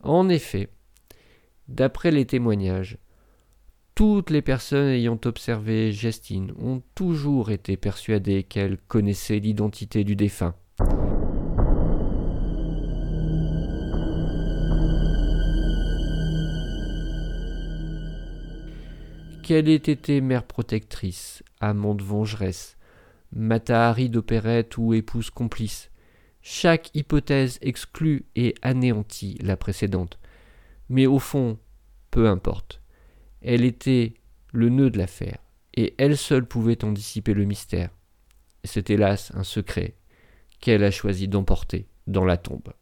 En 0.03 0.29
effet, 0.29 0.71
d'après 1.69 2.11
les 2.11 2.27
témoignages, 2.27 2.99
toutes 3.95 4.31
les 4.31 4.43
personnes 4.43 4.89
ayant 4.89 5.21
observé 5.25 5.93
Gestine 5.93 6.53
ont 6.59 6.83
toujours 6.97 7.53
été 7.53 7.77
persuadées 7.77 8.43
qu'elle 8.43 8.77
connaissait 8.77 9.39
l'identité 9.39 10.03
du 10.03 10.17
défunt. 10.17 10.57
Qu'elle 19.47 19.69
ait 19.69 19.77
été 19.77 20.21
mère 20.21 20.43
protectrice, 20.43 21.45
amante 21.61 22.03
vengeresse, 22.03 22.77
matahari 23.31 24.11
d'opérette 24.11 24.77
ou 24.77 24.93
épouse 24.93 25.31
complice, 25.31 25.93
chaque 26.43 26.91
hypothèse 26.95 27.61
exclut 27.63 28.25
et 28.35 28.57
anéantit 28.61 29.39
la 29.41 29.57
précédente. 29.57 30.19
Mais 30.89 31.07
au 31.07 31.21
fond, 31.21 31.61
peu 32.11 32.29
importe. 32.29 32.83
Elle 33.41 33.65
était 33.65 34.15
le 34.53 34.69
nœud 34.69 34.91
de 34.91 34.99
l'affaire, 34.99 35.39
et 35.75 35.95
elle 35.97 36.17
seule 36.17 36.49
pouvait 36.49 36.83
en 36.83 36.91
dissiper 36.91 37.33
le 37.33 37.45
mystère. 37.45 37.91
C'est 38.65 38.91
hélas 38.91 39.31
un 39.37 39.45
secret 39.45 39.95
qu'elle 40.59 40.83
a 40.83 40.91
choisi 40.91 41.29
d'emporter 41.29 41.87
dans 42.09 42.25
la 42.25 42.37
tombe. 42.37 42.73